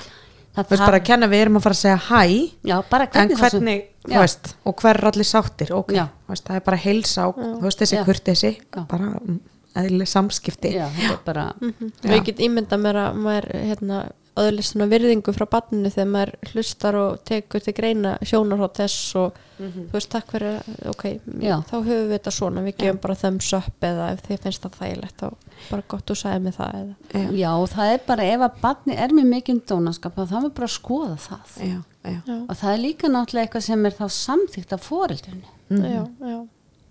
Það 0.60 0.66
þú 0.66 0.74
veist 0.74 0.82
bara 0.90 0.98
að 1.00 1.04
kenna 1.08 1.28
við 1.30 1.42
erum 1.44 1.58
að 1.60 1.64
fara 1.64 1.76
að 1.78 1.80
segja 1.80 2.00
hæ 2.10 2.22
Já, 2.68 2.76
bara 2.90 3.06
en 3.06 3.12
hvernig, 3.14 3.38
hvernig, 3.40 3.84
Já. 4.10 4.10
þú 4.10 4.24
veist 4.24 4.50
og 4.66 4.82
hver 4.82 4.98
er 5.00 5.08
allir 5.12 5.28
sáttir, 5.30 5.70
ok 5.78 5.94
Já. 5.94 6.06
það 6.28 6.56
er 6.58 6.64
bara 6.66 6.80
heilsa 6.84 7.28
og 7.30 7.38
þú 7.38 7.62
veist 7.68 7.80
þessi 7.84 7.96
Já. 8.00 8.04
kurtesi 8.08 8.52
Já. 8.58 8.82
bara 8.90 9.12
mm, 9.22 9.38
eðlileg 9.84 10.10
samskipti. 10.12 10.74
Já, 10.78 10.88
er 11.10 11.20
bara 11.26 11.48
og 11.60 12.10
ég 12.14 12.26
get 12.30 12.42
ímyndað 12.46 12.84
mér 12.86 13.00
að 13.08 13.22
maður 13.26 13.50
hérna, 13.60 14.00
öðlist 14.40 14.72
svona 14.72 14.86
virðingu 14.88 15.34
frá 15.36 15.44
barninu 15.52 15.90
þegar 15.92 16.12
maður 16.14 16.30
hlustar 16.54 16.96
og 16.96 17.18
tekur 17.28 17.60
til 17.66 17.74
greina 17.76 18.14
sjónarhótt 18.24 18.78
þess 18.80 19.16
og 19.20 19.40
þú 19.60 19.90
veist 19.92 20.08
takk 20.14 20.30
fyrir, 20.32 20.62
ok, 20.88 21.04
Já. 21.44 21.58
þá 21.68 21.74
höfum 21.84 22.06
við 22.08 22.14
þetta 22.14 22.32
svona, 22.32 22.62
við 22.64 22.78
gefum 22.80 23.00
bara 23.04 23.16
thumbs 23.20 23.50
up 23.58 23.84
eða 23.90 24.06
ef 24.14 24.22
þið 24.30 24.40
finnst 24.46 24.64
það 24.64 24.78
þægilegt 24.80 25.20
þá 25.20 25.28
bara 25.74 25.84
gott 25.92 26.06
þú 26.08 26.16
sagði 26.22 26.44
mig 26.46 26.56
það 26.56 26.78
eða. 26.80 26.94
já, 27.12 27.26
Já, 27.42 27.50
og 27.60 27.68
það 27.74 27.92
er 27.98 28.00
bara 28.08 28.28
ef 28.30 28.46
að 28.48 28.62
barni 28.62 28.96
er 28.96 29.16
með 29.18 29.28
mikinn 29.34 29.60
dónaskap 29.68 30.16
þá 30.22 30.38
við 30.38 30.54
bara 30.62 30.70
að 30.70 30.76
skoða 30.78 31.18
það. 31.26 31.58
Já, 31.60 31.76
já, 32.06 32.16
já, 32.30 32.38
og 32.40 32.56
það 32.62 32.72
er 32.72 32.82
líka 32.86 33.12
náttúrulega 33.12 33.50
eitthvað 33.50 33.68
sem 33.68 33.86
er 33.92 33.98
þá 34.00 34.06
samþýgt 34.22 34.78
af 34.78 34.88
foreldrinu. 34.88 35.52
Já, 35.70 36.06
já, 36.24 36.40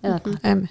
eða 0.05 0.21
hvað 0.27 0.69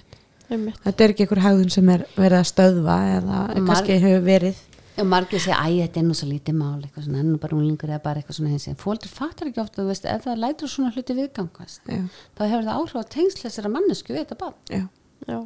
einmitt. 0.55 0.79
Þetta 0.85 1.03
er 1.05 1.13
ekki 1.13 1.25
einhver 1.27 1.41
hegðun 1.45 1.71
sem 1.75 1.89
er 1.93 2.05
verið 2.17 2.39
að 2.39 2.49
stöðva 2.53 2.97
eða 3.19 3.37
Mar- 3.39 3.61
kannski 3.69 3.99
hefur 4.03 4.25
verið. 4.27 4.65
Og 4.99 5.05
margir 5.07 5.39
segja, 5.39 5.55
æ, 5.63 5.79
þetta 5.87 5.99
er 6.01 6.03
nú 6.09 6.15
svo 6.17 6.27
lítið 6.27 6.55
mál 6.59 6.81
eitthvað 6.83 7.05
svona, 7.05 7.19
er 7.21 7.27
nú 7.29 7.37
bara 7.39 7.55
unglingur 7.55 7.87
eða 7.93 8.01
bara 8.03 8.19
eitthvað 8.19 8.35
svona 8.35 8.49
hins 8.51 8.65
fóldur 8.81 9.07
fattar 9.07 9.47
ekki 9.47 9.61
ofta, 9.63 9.79
þú 9.79 9.87
veist, 9.93 10.07
ef 10.11 10.25
það 10.25 10.41
lætur 10.43 10.67
svona 10.73 10.91
hluti 10.91 11.15
viðgangast, 11.15 11.81
já, 11.87 12.01
þá 12.35 12.41
hefur 12.49 12.65
það 12.67 12.81
áhrif 12.81 12.97
á 12.99 13.03
tengsl 13.15 13.45
þessara 13.45 13.71
mannesku 13.71 14.11
við 14.11 14.25
þetta 14.25 14.37
barn. 14.41 14.57
Já, 14.67 14.83
já, 15.29 15.39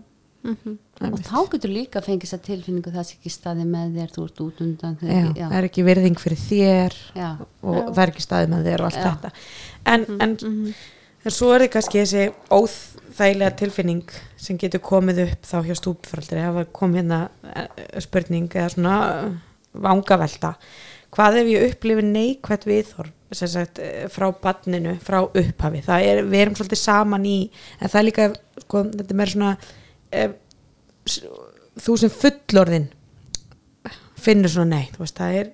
mm 0.43 0.79
og 1.03 1.19
þá 1.19 1.37
getur 1.51 1.71
líka 1.73 2.01
fengið 2.01 2.23
þess 2.29 2.35
að 2.37 2.41
tilfinningu 2.47 2.91
það 2.93 3.05
sé 3.07 3.15
ekki 3.19 3.29
staði 3.33 3.63
með 3.67 3.93
þér, 3.97 4.11
þú 4.15 4.25
ert 4.25 4.41
út 4.47 4.59
undan 4.65 4.97
já, 5.03 5.13
ekki- 5.21 5.39
það 5.43 5.55
er 5.59 5.67
ekki 5.69 5.83
virðing 5.87 6.19
fyrir 6.23 6.41
þér 6.47 6.97
já, 7.15 7.29
og 7.61 7.75
Já. 7.77 7.85
það 7.93 8.01
er 8.03 8.11
ekki 8.13 8.25
staðið 8.25 8.51
með 8.53 8.67
þér 8.71 8.79
og 8.83 8.89
allt 8.89 8.99
Já. 8.99 9.05
þetta. 9.13 9.31
En, 9.93 10.05
en, 10.23 10.35
en 11.23 11.31
svo 11.31 11.51
er 11.55 11.63
þið 11.65 11.71
kannski 11.75 12.01
þessi 12.03 12.23
óþægilega 12.51 13.55
tilfinning 13.61 14.03
sem 14.43 14.57
getur 14.59 14.81
komið 14.83 15.21
upp 15.27 15.47
þá 15.47 15.57
hjá 15.67 15.75
stúpfraldri 15.79 16.41
hafa 16.43 16.65
kom 16.75 16.95
hérna 16.97 17.21
eh, 17.55 17.67
spurning 18.03 18.49
eða 18.51 18.69
svona 18.73 18.95
eh, 19.13 19.29
vangavelta. 19.73 20.55
Hvað 21.13 21.37
ef 21.43 21.51
ég 21.53 21.67
upplifi 21.71 22.03
neikvætt 22.07 22.65
viðhorf 22.67 23.11
sagt, 23.33 23.79
eh, 23.81 24.07
frá 24.13 24.27
badninu, 24.43 24.95
frá 25.01 25.21
upphafi? 25.25 25.81
Það 25.85 26.07
er, 26.09 26.23
við 26.29 26.41
erum 26.43 26.57
svolítið 26.59 26.81
saman 26.83 27.25
í 27.29 27.37
en 27.79 27.89
það 27.89 27.99
er 28.01 28.07
líka, 28.09 28.27
sko, 28.65 28.83
þetta 28.93 29.13
er 29.15 29.19
meira 29.21 29.33
svona 29.33 29.53
s- 31.09 31.23
þú 31.83 31.97
sem 32.03 32.11
fullorðin 32.13 32.89
finnur 34.23 34.51
svona 34.53 34.77
nei, 34.77 34.89
þú 34.93 35.01
veist, 35.03 35.17
það 35.19 35.37
er 35.39 35.49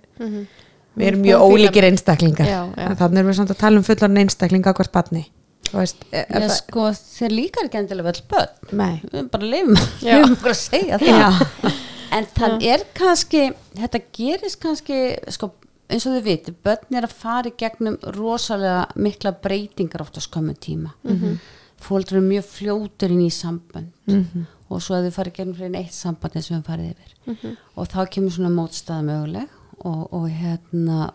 við 1.00 1.08
erum 1.10 1.22
mjög 1.24 1.44
ólíkir 1.48 1.88
einstaklingar. 1.88 2.46
Já, 2.50 2.60
já. 2.76 2.90
þannig 3.00 3.22
erum 3.22 3.30
við 3.32 3.38
samt 3.40 3.54
að 3.54 3.62
tala 3.64 3.80
um 3.80 3.86
fullorðin 3.88 4.22
einstaklinga 4.26 4.74
hvert 4.78 4.92
barni. 4.94 5.24
þú 5.26 5.39
veist, 5.74 6.04
e- 6.12 6.26
ef 6.26 6.30
Já, 6.30 6.48
það- 6.48 6.58
sko, 6.58 6.88
þeir 7.20 7.32
líkar 7.36 7.64
ekki 7.70 7.78
endilega 7.80 8.04
vel 8.04 8.22
börn 8.30 8.78
nei, 8.78 9.02
við 9.12 9.30
bara 9.32 9.44
lifum, 9.54 9.76
Já. 10.02 10.18
lifum 10.20 10.36
okkur 10.36 10.50
að 10.54 10.60
segja 10.64 10.98
það 10.98 11.08
Já. 11.08 11.74
en 12.12 12.26
það 12.26 12.64
er 12.74 12.84
kannski 12.98 13.44
þetta 13.76 14.02
gerist 14.14 14.60
kannski 14.60 15.00
sko, 15.30 15.52
eins 15.90 16.06
og 16.06 16.14
þið 16.18 16.24
viti, 16.24 16.52
börn 16.66 16.96
er 16.98 17.08
að 17.08 17.14
fara 17.14 17.50
í 17.50 17.56
gegnum 17.58 17.98
rosalega 18.18 18.88
mikla 18.96 19.32
breytingar 19.42 20.02
oft 20.02 20.18
á 20.18 20.22
skömmu 20.22 20.56
tíma 20.58 20.94
mm 21.04 21.12
Mhm. 21.12 21.26
-hmm. 21.26 21.38
fólk 21.80 22.12
eru 22.12 22.22
mjög 22.22 22.44
fljótur 22.46 23.10
inn 23.12 23.22
í 23.22 23.30
sambönd 23.32 23.92
Mhm. 24.08 24.46
og 24.70 24.82
svo 24.82 24.96
að 24.96 25.06
þau 25.08 25.14
fara 25.14 25.30
í 25.30 25.34
gegnum 25.34 25.62
einn 25.62 25.76
eitt 25.76 25.94
samband 25.94 26.34
eins 26.36 26.52
og 26.52 26.58
við 26.58 26.66
farið 26.66 26.90
yfir 26.94 27.14
Mhm. 27.34 27.58
og 27.78 27.88
þá 27.88 28.10
kemur 28.10 28.32
svona 28.32 28.50
mótstaða 28.50 29.04
möguleg 29.06 29.48
og, 29.86 30.14
og 30.14 30.26
hérna 30.30 31.12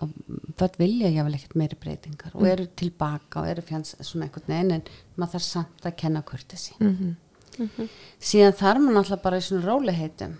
börn 0.58 0.78
vilja 0.78 1.10
jáfnvel 1.10 1.34
ekkert 1.38 1.54
meiri 1.60 1.76
breytingar 1.80 2.34
og 2.34 2.46
eru 2.48 2.66
tilbaka 2.76 3.40
og 3.42 3.48
eru 3.50 3.62
fjans 3.62 3.94
svona 4.00 4.26
einhvern 4.28 4.48
veginn 4.48 4.72
en 4.78 4.82
maður 5.16 5.34
þarf 5.38 5.46
samt 5.50 5.84
að 5.90 5.96
kenna 5.96 6.22
kurtesi 6.22 6.74
Mhm. 6.80 7.16
síðan 8.20 8.56
þarf 8.58 8.80
maður 8.82 8.96
náttúrulega 8.98 9.22
bara 9.22 9.36
í 9.38 9.44
svona 9.46 9.66
róliheitum 9.68 10.32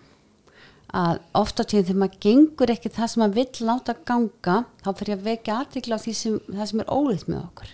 að 0.95 1.17
ofta 1.35 1.65
tíðin 1.67 1.87
þegar 1.89 2.01
maður 2.01 2.19
gengur 2.23 2.71
ekki 2.75 2.91
það 2.95 3.09
sem 3.11 3.23
maður 3.23 3.39
vill 3.41 3.67
láta 3.69 3.95
ganga 4.07 4.57
þá 4.85 4.91
fyrir 5.01 5.17
að 5.17 5.25
vekja 5.29 5.57
aðtikla 5.61 5.97
á 5.99 6.03
því 6.05 6.13
sem, 6.19 6.37
það 6.53 6.69
sem 6.71 6.83
er 6.85 6.93
ólíkt 6.95 7.31
með 7.33 7.41
okkur. 7.41 7.73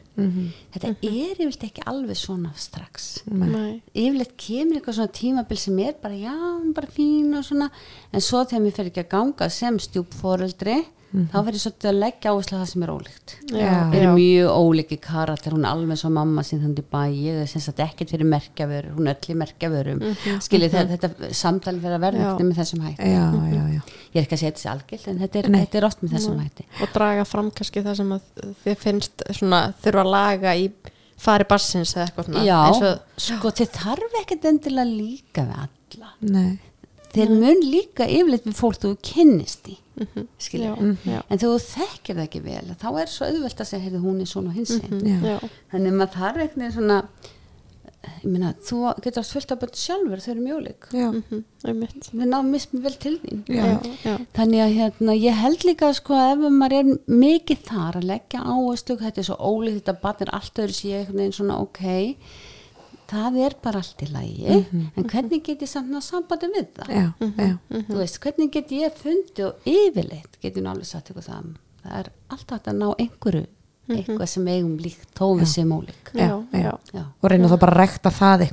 Þetta 0.74 0.88
er 0.90 0.94
yfirleitt 1.10 1.66
ekki 1.68 1.84
alveg 1.92 2.18
svona 2.20 2.52
strax. 2.56 3.10
Nei. 3.28 3.82
yfirleitt 3.92 4.34
kemur 4.40 4.78
eitthvað 4.78 4.96
svona 4.98 5.16
tímabil 5.20 5.60
sem 5.60 5.82
er 5.84 5.98
bara 6.00 6.16
já, 6.16 6.36
bara 6.76 6.94
fín 6.96 7.36
og 7.36 7.44
svona 7.44 7.70
en 8.12 8.24
svo 8.24 8.42
þegar 8.44 8.64
mér 8.64 8.76
fyrir 8.78 8.92
ekki 8.92 9.04
að 9.04 9.12
ganga 9.16 9.50
sem 9.52 9.78
stjúpforeldri 9.80 10.78
þá 11.10 11.36
fyrir 11.46 11.58
svolítið 11.58 11.90
að 11.90 11.96
leggja 11.98 12.32
áherslu 12.32 12.54
á 12.54 12.60
það 12.60 12.68
sem 12.70 12.84
er 12.84 12.92
ólíkt. 12.94 13.32
Já. 13.50 13.72
erum 13.98 14.12
mjög 14.14 14.50
ólíki 14.60 14.98
karakter, 15.02 15.54
hún 15.56 15.64
er 15.64 15.72
alveg 15.74 15.98
svo 15.98 16.10
mamma 16.14 16.44
sín 16.46 16.60
þannig 16.62 16.86
bæ, 16.92 17.00
ég 17.10 17.40
er 17.42 17.48
sem 17.50 17.64
sagt 17.64 17.82
ekkert 17.82 18.12
fyrir 18.14 18.30
merkjavörur, 18.30 18.94
hún 18.94 19.10
er 19.10 19.18
öll 19.18 19.34
í 19.34 19.38
merkjavörum. 19.40 19.98
Mm 19.98 20.14
-hmm. 20.14 20.44
skiljið 20.46 20.76
þetta, 20.76 20.98
þetta 21.08 21.32
samtali 21.40 21.82
fyrir 21.82 21.98
að 21.98 22.04
verða 22.06 22.28
ekkert 22.28 22.46
með 22.46 22.62
þessum 22.62 22.86
hætti. 22.86 23.10
Já, 23.10 23.26
já, 23.50 23.64
já. 23.74 23.82
Ég 24.10 24.20
er 24.20 24.22
ekki 24.22 24.38
að 24.38 24.42
segja 24.42 24.52
þetta 24.52 24.62
sé 24.62 24.70
algilt 24.70 25.08
en 25.08 25.20
þetta 25.24 25.38
er, 25.38 25.50
þetta 25.58 25.78
er 25.78 25.88
oft 25.90 26.02
með 26.02 26.14
þessum 26.14 26.40
hætti. 26.44 26.68
Og 26.80 26.94
draga 26.94 27.24
fram 27.24 27.50
kannski 27.50 27.82
það 27.82 28.00
sem 28.00 28.12
að 28.12 28.22
þið 28.64 28.80
finnst 28.86 29.22
svona 29.34 29.60
þurfa 29.82 30.06
að 30.06 30.14
laga 30.14 30.54
í 30.54 30.70
fari 31.20 31.44
bassins 31.50 31.96
eða 31.96 32.06
eitthvað 32.06 32.30
svona. 32.30 32.46
Já, 32.46 32.96
sko 33.18 33.52
þið 33.60 33.76
þarf 33.76 34.18
ekkert 34.22 34.50
endilega 34.50 34.88
líka 34.88 35.46
við 35.46 35.62
alla. 35.66 36.12
Nei, 36.20 36.58
þeir 37.14 37.34
mun 37.36 37.64
líka 37.66 38.06
yfirleitt 38.08 38.46
við 38.48 38.58
fólk 38.60 38.80
þú 38.82 38.94
kynnist 39.10 39.68
í 39.72 39.76
já, 40.00 40.22
skiljið 40.40 41.02
já, 41.04 41.18
en 41.20 41.40
þegar 41.40 41.50
þú 41.50 41.58
þekkir 41.66 42.16
það 42.16 42.24
ekki 42.28 42.44
vel 42.46 42.78
þá 42.80 42.88
er 43.02 43.10
svo 43.12 43.28
auðvelt 43.28 43.60
að 43.60 43.68
segja, 43.72 43.84
heyrðu 43.86 44.04
hún 44.06 44.22
er 44.22 44.30
svona 44.30 44.54
hins 44.56 44.78
mm 44.78 45.04
já, 45.04 45.18
já, 45.34 45.50
þannig 45.74 45.92
að 45.92 46.00
maður 46.00 46.16
þarf 46.16 46.42
eitthvað 46.46 46.74
svona 46.78 47.02
ég 48.00 48.28
meina, 48.32 48.50
þú 48.64 48.78
getur 49.04 49.26
fullt 49.28 49.50
af 49.52 49.58
börn 49.60 49.76
sjálfur 49.76 50.22
þau 50.24 50.30
eru 50.32 50.44
mjólik 50.44 50.86
já, 50.96 51.08
mhm, 51.10 51.42
þau 51.60 52.28
ná 52.30 52.38
mism 52.46 52.80
vel 52.84 52.94
til 53.00 53.16
þín. 53.20 53.42
Já. 53.44 53.66
já, 54.06 54.14
þannig 54.36 54.62
að 54.64 54.76
hérna, 54.78 55.16
ég 55.20 55.40
held 55.40 55.66
líka 55.68 55.90
sko 55.96 56.16
að 56.16 56.30
ef 56.46 56.54
maður 56.56 56.76
er 56.78 57.18
mikið 57.24 57.66
þar 57.68 58.00
að 58.00 58.08
leggja 58.12 58.44
áherslu, 58.44 58.96
þetta 59.02 59.20
er 59.20 59.28
svo 59.28 59.36
ólíkt 59.36 59.82
þetta 59.82 59.96
barn 60.04 60.24
er 60.24 60.32
allt 60.38 60.62
öðru 60.64 60.78
sé 60.78 60.94
einhvern 60.96 61.20
veginn 61.20 61.36
svona 61.36 61.60
ok 61.60 61.84
það 63.10 63.38
er 63.46 63.56
bara 63.62 63.82
allt 63.82 64.04
í 64.04 64.10
lagi 64.10 64.50
en 64.56 65.08
hvernig 65.10 65.44
get 65.46 65.64
ég 65.66 65.70
samt 65.70 65.90
ná 65.92 66.00
sambandi 66.04 66.50
við 66.54 66.68
það? 66.78 66.92
Já, 66.94 67.06
já, 67.20 67.54
þú 67.90 68.00
veist, 68.00 68.20
hvernig 68.24 68.52
get 68.54 68.74
ég 68.76 69.00
fundið 69.00 69.46
og 69.50 69.70
yfirleitt 69.70 70.38
get 70.42 70.60
ég 70.60 70.70
alveg 70.70 70.88
satt 70.88 71.10
ykkur 71.12 71.26
það 71.26 71.56
það 71.80 71.96
er 72.02 72.12
alltaf 72.36 72.70
að 72.70 72.78
ná 72.80 72.86
einhverju 72.92 73.46
eitthvað 73.90 74.28
sem 74.30 74.48
eigum 74.50 74.76
líkt 74.80 75.08
þó 75.18 75.24
við 75.40 75.48
sem 75.50 75.72
ólík. 75.74 76.12
Já, 76.14 76.26
já. 76.28 76.60
já, 76.62 76.70
já. 76.94 77.02
og 77.02 77.32
reyna 77.32 77.50
þá 77.50 77.56
bara 77.64 77.74
að 77.74 77.80
rekta 77.80 78.12
það 78.14 78.44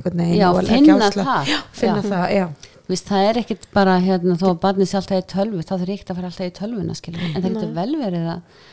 og 0.48 0.58
leggja 0.64 0.78
finna 0.78 1.10
það. 1.14 1.50
já, 1.52 1.58
finna 1.78 2.00
Já. 2.02 2.08
það, 2.08 2.72
veist, 2.88 3.10
það 3.10 3.28
er 3.28 3.40
ekkit 3.42 3.68
bara 3.74 3.98
hérna, 4.02 4.38
þó 4.40 4.46
að 4.50 4.60
barnið 4.64 4.90
sé 4.90 4.98
alltaf 5.00 5.20
í 5.22 5.26
tölvu 5.34 5.64
þá 5.64 5.74
þurfi 5.74 5.96
ekkert 5.98 6.12
að 6.12 6.20
fara 6.20 6.30
alltaf 6.32 6.48
í 6.48 6.56
tölvuna 6.58 6.96
skilur 6.98 7.26
en 7.26 7.36
það 7.36 7.48
getur 7.48 7.74
vel 7.76 7.92
verið 8.00 8.30
að 8.34 8.64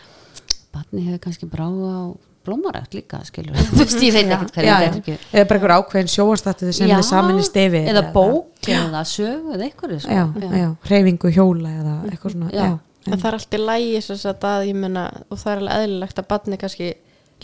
barnið 0.75 1.09
hefur 1.09 1.23
kannski 1.27 1.51
bráða 1.51 1.91
á 1.93 2.03
blómarætt 2.45 2.95
líka 2.97 3.21
skilur 3.27 3.57
þú 3.71 3.79
veist, 3.81 4.01
ég 4.05 4.15
veit 4.15 4.25
ekkert 4.29 4.57
hverju 4.57 4.69
já, 4.69 4.75
þetta 4.81 4.85
já. 4.85 4.89
er. 4.89 4.99
Ekki 5.01 5.37
eða 5.39 5.47
bara 5.51 5.59
einhver 5.59 5.75
ákveðin 5.79 6.11
sjóastættið 6.15 6.73
sem 6.79 6.89
Já, 6.91 6.95
þið 6.95 7.07
saminist 7.09 7.59
yfir 7.65 7.89
eða 7.93 8.03
bók 8.15 8.69
eða 8.75 9.05
sögu 9.09 9.55
eða 9.55 9.69
eitthvað 9.69 9.95
sko. 10.05 10.19
já, 10.19 10.59
já, 10.61 10.67
hreyfingu 10.89 11.33
hjóla 11.35 11.73
eða 11.79 11.95
eitthvað 12.11 12.35
svona. 12.37 12.51
Já. 12.53 12.65
já, 12.65 13.09
en 13.11 13.17
það 13.19 13.31
er 13.31 13.39
allt 13.39 13.57
í 13.57 13.63
lægi 13.63 14.05
þess 14.09 14.29
að 14.35 14.69
ég 14.69 14.79
menna 14.85 15.09
og 15.29 15.41
það 15.41 15.51
er 15.55 15.63
alveg 15.63 15.83
eðlilegt 15.85 16.21
að 16.23 16.31
barni 16.33 16.61
kannski 16.61 16.93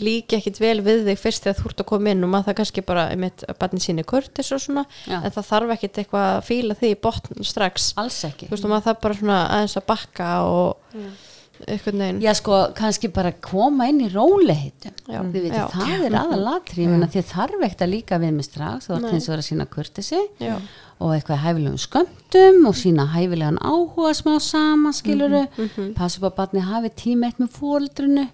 líki 0.00 0.38
ekkit 0.38 0.60
vel 0.62 0.78
við 0.84 1.02
þig 1.06 1.18
fyrst 1.20 1.44
þegar 1.46 1.58
þú 1.58 1.66
ert 1.68 1.82
að 1.82 1.88
koma 1.90 2.12
inn 2.12 2.24
og 2.24 2.30
maður 2.32 2.48
það 2.48 2.56
kannski 2.62 2.84
bara 2.88 3.02
einmitt, 3.12 3.44
að 3.44 3.58
barni 3.60 3.82
síni 3.84 4.04
kurtis 4.08 4.48
og 4.54 4.62
svona 4.64 4.84
Já. 5.04 5.18
en 5.20 5.34
það 5.34 5.48
þarf 5.50 5.74
ekkit 5.76 6.00
eitthvað 6.02 6.28
að 6.30 6.46
fíla 6.48 6.76
því 6.78 6.92
í 6.94 7.00
botn 7.04 7.44
strax. 7.46 7.90
Alls 8.00 8.22
ekki. 8.28 8.48
Þú 8.48 8.56
veist 8.56 8.66
og 8.66 8.72
maður 8.72 8.86
það 8.88 9.02
bara 9.04 9.18
svona 9.20 9.42
aðeins 9.52 9.76
að 9.78 9.86
bakka 9.92 10.30
og 10.48 10.96
einhvern 11.68 12.02
veginn 12.04 12.20
Já 12.24 12.32
sko, 12.38 12.58
kannski 12.78 13.10
bara 13.14 13.32
koma 13.44 13.88
inn 13.90 14.00
í 14.04 14.08
róliheitum 14.12 14.94
Já. 15.06 15.20
Þið 15.20 15.36
veitir, 15.38 15.58
Já. 15.58 15.66
það 15.74 16.06
er 16.08 16.16
aðalatri 16.22 16.86
ég 16.86 16.92
meina 16.94 17.10
þið 17.12 17.28
þarf 17.32 17.66
ekkert 17.68 17.84
að 17.86 17.92
líka 17.96 18.18
við 18.22 18.32
mig 18.38 18.48
strax 18.48 18.88
þú 18.88 18.96
ert 18.96 19.06
Nei. 19.06 19.12
eins 19.16 19.28
og 19.28 19.36
að 19.36 19.44
sína 19.48 19.68
kurtisi 19.72 20.22
Já. 20.42 20.56
Og 21.02 21.10
eitthvað 21.16 21.40
hæfilegum 21.42 21.78
skömmtum 21.82 22.66
og 22.70 22.76
sína 22.78 23.04
hæfilegan 23.10 23.56
áhuga 23.58 24.12
smá 24.14 24.36
saman 24.40 24.94
skiluru, 24.94 25.40
Mhm, 25.58 25.88
passa 25.98 26.20
upp 26.20 26.28
að 26.30 26.36
barni 26.38 26.62
hafi 26.62 26.90
tíma 27.02 27.26
eitt 27.28 27.40
með 27.42 27.50
fóreldrunu 27.58 28.24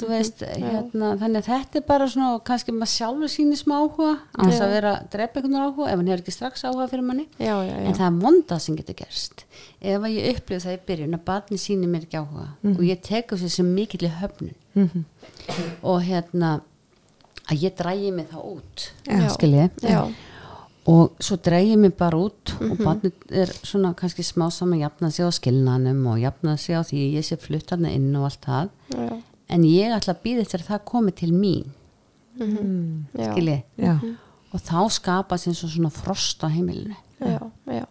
þú 0.00 0.08
veist, 0.08 0.40
hérna 0.46 1.10
þannig 1.20 1.42
að 1.44 1.50
þetta 1.50 1.76
er 1.82 1.84
bara 1.90 2.06
svona, 2.08 2.30
og 2.34 2.44
kannski 2.48 2.72
maður 2.72 2.92
sjálfur 2.96 3.28
síni 3.34 3.58
smá 3.60 3.74
áhuga, 3.82 4.14
annars 4.38 4.58
Já. 4.58 4.64
að 4.66 4.72
vera 4.76 4.94
að 4.96 5.10
drepa 5.12 5.40
einhvern 5.42 5.60
áhuga, 5.66 5.90
ef 5.92 5.96
hann 6.00 6.06
hefur 6.08 6.22
ekki 6.24 6.32
strax 6.38 6.64
áhuga 6.64 6.88
fyrir 6.90 7.04
manni. 7.10 7.26
Já, 7.38 7.54
já, 7.60 7.74
já, 7.76 7.86
en 7.86 7.94
það 8.00 8.08
er 8.08 8.18
vondað 8.24 8.60
sem 8.66 8.76
getur 8.80 8.94
gerst. 9.02 9.44
Ef 9.82 10.00
að 10.00 10.16
ég 10.16 10.34
upplifði 10.36 10.64
það 10.66 10.74
í 10.78 10.80
byrjun 10.88 11.14
að 11.20 11.24
barni 11.30 11.58
síni 11.60 11.86
mér 11.88 12.02
ekki 12.08 12.18
áhuga 12.20 12.48
og 12.74 12.82
ég 12.84 13.00
teku 13.02 13.36
þessu 13.36 13.50
sem 13.60 13.74
mikill 13.74 14.08
í 14.08 14.12
höfnun 14.20 15.04
og 15.82 16.02
hérna 16.04 16.60
að 17.50 17.62
ég 17.64 17.72
drægi 17.76 18.12
mig 18.14 18.28
þá 18.30 18.38
út. 18.44 18.90
Já. 19.06 19.28
skiljið 19.34 19.70
já, 19.82 20.02
og 20.88 21.16
svo 21.20 21.36
drægi 21.36 21.76
mig 21.76 21.92
bara 21.94 22.16
út 22.16 22.54
og 22.64 22.78
barni 22.80 23.10
er 23.28 23.50
svona 23.52 23.92
kannski 23.96 24.24
smá 24.24 24.48
saman 24.50 24.80
jafnað 24.80 25.12
sig 25.12 25.26
á 25.28 25.30
skilnanum 25.36 26.06
og 26.06 26.20
jafnað 26.22 26.56
sig 26.56 26.76
á 26.76 26.82
því 26.82 27.02
ég 27.18 27.26
sé 27.26 27.36
flutt 27.36 27.70
hann 27.70 27.84
inn 27.84 28.16
og 28.16 28.30
allt 28.30 28.46
það. 28.46 28.70
Já, 28.96 29.20
en 29.50 29.66
ég 29.68 29.94
ætla 29.96 30.14
að 30.14 30.22
býða 30.24 30.46
eftir 30.46 30.64
að 30.64 30.70
það 30.72 30.84
komi 30.92 31.12
til 31.12 31.30
mín. 31.36 31.70
Já, 32.40 33.32
skiljið 33.32 33.62
já, 33.76 33.94
og 34.52 34.60
þá 34.64 34.80
skapast 34.96 35.50
eins 35.50 35.64
og 35.66 35.74
svona 35.74 35.92
frost 35.92 36.40
á 36.40 36.48
heimilinu. 36.48 36.96
Já, 37.20 37.40
já. 37.68 37.84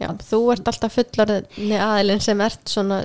já 0.00 0.08
þú 0.24 0.42
ert 0.54 0.68
alltaf 0.72 0.96
fullarðinni 0.96 1.76
aðilinn 1.76 2.24
sem 2.24 2.40
ert 2.40 2.72
svona 2.72 3.02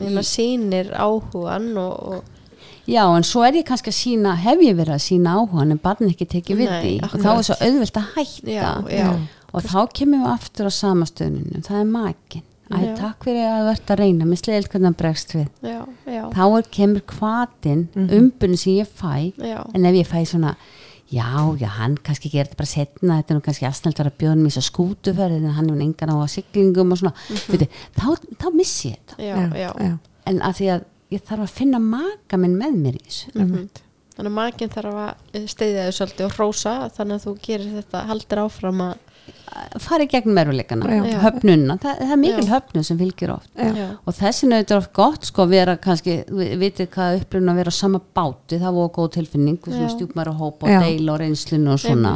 hérna, 0.00 0.24
sýnir 0.26 0.90
áhugan 0.98 1.70
og, 1.78 1.94
og 2.18 2.33
Já, 2.86 3.04
en 3.16 3.24
svo 3.24 3.44
er 3.46 3.60
ég 3.60 3.68
kannski 3.68 3.92
að 3.92 3.98
sína, 3.98 4.34
hef 4.36 4.64
ég 4.64 4.76
verið 4.76 4.96
að 4.96 5.04
sína 5.06 5.36
áhugan 5.38 5.72
en 5.72 5.80
barn 5.84 6.10
ekki 6.10 6.26
tekið 6.34 6.58
við 6.62 6.74
því. 6.74 6.96
Og 7.08 7.14
þá 7.20 7.30
er 7.34 7.46
svo 7.48 7.56
auðvelt 7.60 8.00
að 8.00 8.10
hætta. 8.16 8.50
Já, 8.50 8.72
já. 8.92 9.08
og 9.52 9.70
þá 9.70 9.78
kemur 10.00 10.24
við 10.24 10.32
aftur 10.34 10.68
á 10.68 10.72
samastöðunum, 10.80 11.64
það 11.64 11.80
er 11.80 11.88
makin 11.94 12.50
Æ, 12.72 12.80
Já. 12.80 12.94
takk 12.96 13.26
fyrir 13.26 13.44
að 13.44 13.66
ert 13.74 13.90
að 13.92 14.00
reyna, 14.00 14.24
mér 14.24 14.38
slegil 14.40 14.68
hvernig 14.72 14.88
það 14.88 15.00
bregst 15.02 15.34
við. 15.36 15.48
Já, 15.68 15.80
já, 16.08 16.22
þá 16.32 16.44
er, 16.46 16.68
kemur 16.72 17.02
kvatin, 17.12 17.82
mm 17.92 18.06
-hmm. 18.08 18.56
sem 18.56 18.72
ég 18.72 18.88
fæ. 18.88 19.32
Já, 19.36 19.60
en 19.74 19.84
ef 19.84 19.94
ég 19.94 20.08
fæ 20.08 20.24
svona 20.24 20.54
já, 21.10 21.56
já, 21.60 21.68
hann 21.68 21.96
kannski 21.96 22.30
gerir 22.30 22.48
þetta 22.48 22.56
bara 22.56 22.66
setna 22.66 23.18
þetta 23.20 23.34
er 23.34 23.38
nú 23.38 23.44
kannski 23.44 23.66
aðsnælt 23.68 24.00
að 24.00 24.16
bjóða 24.18 24.40
mér 24.40 24.54
svo 24.54 24.62
skútuferð 24.62 25.36
en 25.36 25.50
hann 25.50 25.70
er 25.70 25.82
engan 25.84 26.10
á 26.10 26.16
að 26.16 26.32
siglingum 26.34 26.92
og 26.92 26.98
svona, 26.98 27.14
mm 27.30 27.68
þá, 27.98 28.06
þá 28.40 28.48
missi 28.54 28.88
ég 28.88 28.96
þetta. 28.96 29.22
Já, 29.22 29.36
já, 29.54 29.70
já, 29.78 29.98
en 30.26 30.40
að 30.40 30.56
því 30.58 30.70
að 30.74 30.84
ég 31.14 31.24
þarf 31.24 31.46
að 31.46 31.56
finna 31.60 31.80
maka 31.82 32.38
minn 32.40 32.58
með 32.60 32.78
mér 32.82 33.00
í 33.00 33.02
þessu. 33.06 33.32
Einmitt. 33.38 33.82
þannig 34.14 34.30
að 34.30 34.36
makinn 34.36 34.74
þarf 34.74 35.00
að 35.04 35.48
steyðja 35.50 35.88
þau 35.88 35.96
svolítið 35.98 36.26
og 36.28 36.36
hrósa 36.36 36.74
þannig 36.94 37.16
að 37.16 37.24
þú 37.24 37.34
gerir 37.48 37.74
þetta 37.80 38.04
haldir 38.10 38.42
áfram 38.44 38.84
að 38.84 38.94
fara 39.82 40.04
í 40.04 40.08
gegnum 40.10 40.38
erfuleikana, 40.40 40.88
Já. 40.90 41.18
höfnunna 41.22 41.76
það, 41.82 42.00
það 42.00 42.12
er 42.14 42.20
mikil 42.20 42.46
höfnun 42.48 42.86
sem 42.86 42.98
fylgir 43.00 43.32
oft. 43.34 43.50
Já, 43.54 43.86
og 43.96 44.16
þessin 44.16 44.54
auðvitað 44.54 44.74
er 44.74 44.80
oft 44.80 44.92
gott 44.96 45.28
sko 45.28 45.44
að 45.44 45.54
vera 45.54 45.76
kannski, 45.80 46.16
við 46.28 46.54
vitið 46.60 46.88
hvað 46.94 47.18
upplifun 47.20 47.52
að 47.52 47.60
vera 47.60 47.74
á 47.74 47.76
sama 47.78 48.00
báti, 48.18 48.58
það 48.60 48.78
voru 48.78 48.92
góð 48.98 49.10
tilfinning 49.18 49.60
og 49.62 49.70
svona 49.70 49.86
Já. 49.88 49.92
stjúpmæra 49.94 50.34
hópa 50.40 50.70
Já. 50.70 50.78
og 50.78 50.86
deila 50.86 51.14
og 51.14 51.20
reynslinu 51.22 51.74
og 51.74 51.82
svona, 51.84 52.14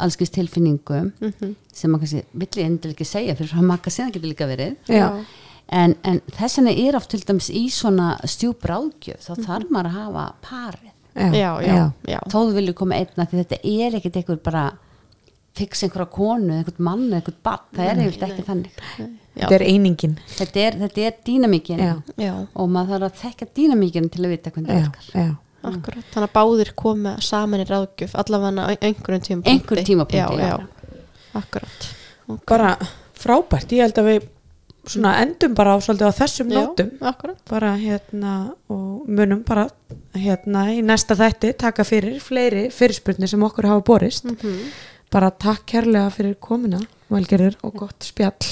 allskist 0.00 0.36
tilfinningum 0.36 1.12
mhm, 1.20 1.54
sem 1.72 1.92
maður 1.92 2.06
kannski 2.06 2.42
vill 2.42 2.50
ég 2.50 2.66
endilega 2.66 2.98
ekki 2.98 3.08
segja 3.08 3.38
fyrir 3.38 3.56
að 3.60 3.70
makka 3.70 3.94
sinna 3.94 4.14
getur 4.14 4.32
líka 4.32 4.50
verið. 4.50 4.76
Já. 4.90 5.08
En, 5.70 5.94
en 6.04 6.20
þessin 6.36 6.68
er 6.70 6.96
oft 6.98 7.10
til 7.12 7.20
dæmis 7.26 7.50
í 7.50 7.66
svona 7.70 8.16
stjúpráðgjöf 8.26 9.22
þá 9.26 9.32
Mhm. 9.36 9.44
þarf 9.46 9.70
maður 9.70 9.90
að 9.90 9.98
hafa 9.98 10.24
parið. 10.42 10.90
Já, 11.34 11.50
já, 11.60 11.90
já, 12.06 12.18
þó 12.30 12.36
þú 12.48 12.52
vilju 12.54 12.74
koma 12.78 12.94
einna 12.94 13.26
því 13.26 13.40
þetta 13.44 13.58
er 13.64 13.96
ekkit 13.98 14.16
einhver 14.20 14.38
bara 14.42 14.64
fixa 15.58 15.86
einhverja 15.88 16.10
konu, 16.14 16.52
einhvern 16.54 16.78
mann, 16.86 17.08
einhvern 17.12 17.36
barn. 17.42 17.64
Það 17.74 17.88
er 17.90 17.96
eiginlega 18.04 18.28
ekki 18.30 18.44
þannig. 18.46 18.80
þetta 19.36 19.54
er 19.58 19.64
einingin. 19.66 20.14
Þetta 20.38 20.60
er, 20.62 20.78
þetta 20.84 21.04
er 21.08 21.14
dýnamíkin. 21.26 21.82
Já. 22.16 22.34
og 22.54 22.68
maður 22.70 22.94
þarf 22.94 23.08
að 23.10 23.20
þekka 23.24 23.48
dýnamíkin 23.58 24.10
til 24.10 24.24
að 24.24 24.30
vita 24.36 24.50
hvernig 24.50 24.70
það 24.70 24.82
virkar. 24.86 25.10
já. 25.14 25.36
akkurat. 25.62 26.04
Þannig 26.14 26.28
að 26.30 26.34
báðir 26.38 26.70
koma 26.74 27.16
saman 27.20 27.60
í 27.60 27.64
ráðgjöf 27.68 28.14
allavega 28.16 28.62
á 28.64 28.68
einhverjum 28.80 29.24
tímapunkti. 29.26 29.50
Einhverjum 29.50 29.84
tímapunkti, 29.90 30.16
já, 30.16 30.28
já. 30.38 30.48
já. 30.48 31.00
Akkurat. 31.34 31.90
Ok. 32.30 32.44
bara 32.46 32.76
frábært, 33.20 33.72
ég 33.74 33.82
held 33.84 33.98
að 34.00 34.08
við 34.08 34.28
svona 34.86 35.14
endum 35.22 35.54
bara 35.54 35.74
á 35.74 35.78
svolítið 35.80 36.08
á 36.08 36.12
þessum 36.20 36.50
Já, 36.50 36.60
nótum. 36.60 36.90
akkurat. 37.00 37.36
Bara 37.50 37.76
hérna 37.76 38.54
og 38.68 39.08
munum 39.08 39.42
bara 39.44 39.68
hérna 40.14 40.68
í 40.72 40.80
næsta 40.82 41.14
þætti 41.16 41.56
taka 41.58 41.84
fyrir 41.84 42.20
fleiri 42.20 42.70
fyrirspurnir 42.70 43.28
sem 43.28 43.42
okkur 43.42 43.66
hafa 43.66 43.80
borist. 43.84 44.24
Mhm. 44.24 44.70
bara 45.10 45.30
takk 45.30 45.64
kærlega 45.66 46.10
fyrir 46.14 46.36
komuna 46.38 46.78
velgerður 47.10 47.56
og 47.64 47.74
gott 47.74 48.04
spjall. 48.04 48.46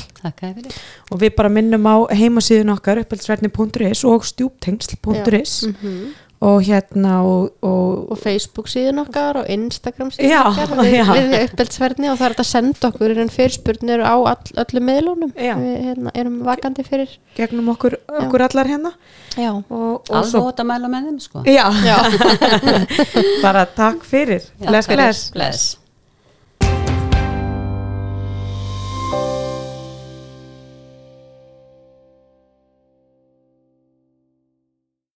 Og 1.12 1.20
við 1.20 1.36
bara 1.36 1.48
minnum 1.48 1.84
á 1.86 2.10
heimasíðun 2.10 2.72
okkar 2.74 2.98
uppeldsverðni.is 3.04 4.04
og 4.04 4.24
stjúptengsl.is 4.24 5.62
Mhm. 5.68 6.14
Og 6.40 6.60
hérna 6.62 7.14
og, 7.26 7.48
og, 7.66 8.10
og 8.12 8.18
Facebook 8.20 8.68
síðan 8.70 9.00
okkar 9.02 9.40
og 9.40 9.48
Instagram 9.50 10.12
síðan 10.14 10.30
Já, 10.30 10.42
okkar 10.46 10.74
við, 10.78 10.94
já. 10.94 11.06
við 11.16 11.34
uppeldsverðni 11.40 12.10
og 12.12 12.20
það 12.20 12.26
er 12.28 12.34
hægt 12.34 12.42
að 12.44 12.50
senda 12.50 12.90
okkur 12.92 13.22
en 13.24 13.32
fyrirspurnir 13.34 14.04
á 14.06 14.14
all, 14.14 14.52
öllum 14.64 14.86
miðlunum. 14.90 15.32
Já. 15.34 15.56
við 15.58 15.74
hérna, 15.88 16.14
erum 16.14 16.38
vakandi 16.46 16.86
fyrir 16.86 17.18
gegnum 17.38 17.72
okkur, 17.74 17.98
okkur 18.22 18.46
allar 18.46 18.70
hérna. 18.70 18.94
Já, 19.34 19.50
og, 19.56 19.90
og 20.06 20.14
alveg 20.20 20.62
að 20.62 20.70
mæla 20.70 20.92
með 20.94 21.10
þeim 21.10 21.18
sko. 21.26 21.44
Já, 21.48 21.66
já. 21.82 21.98
bara 23.44 23.66
takk 23.74 24.06
fyrir. 24.06 24.46
Já, 24.58 24.70
bless, 24.70 24.90
fyrir. 24.90 25.04
bless. 25.04 25.28
Bless 25.34 25.77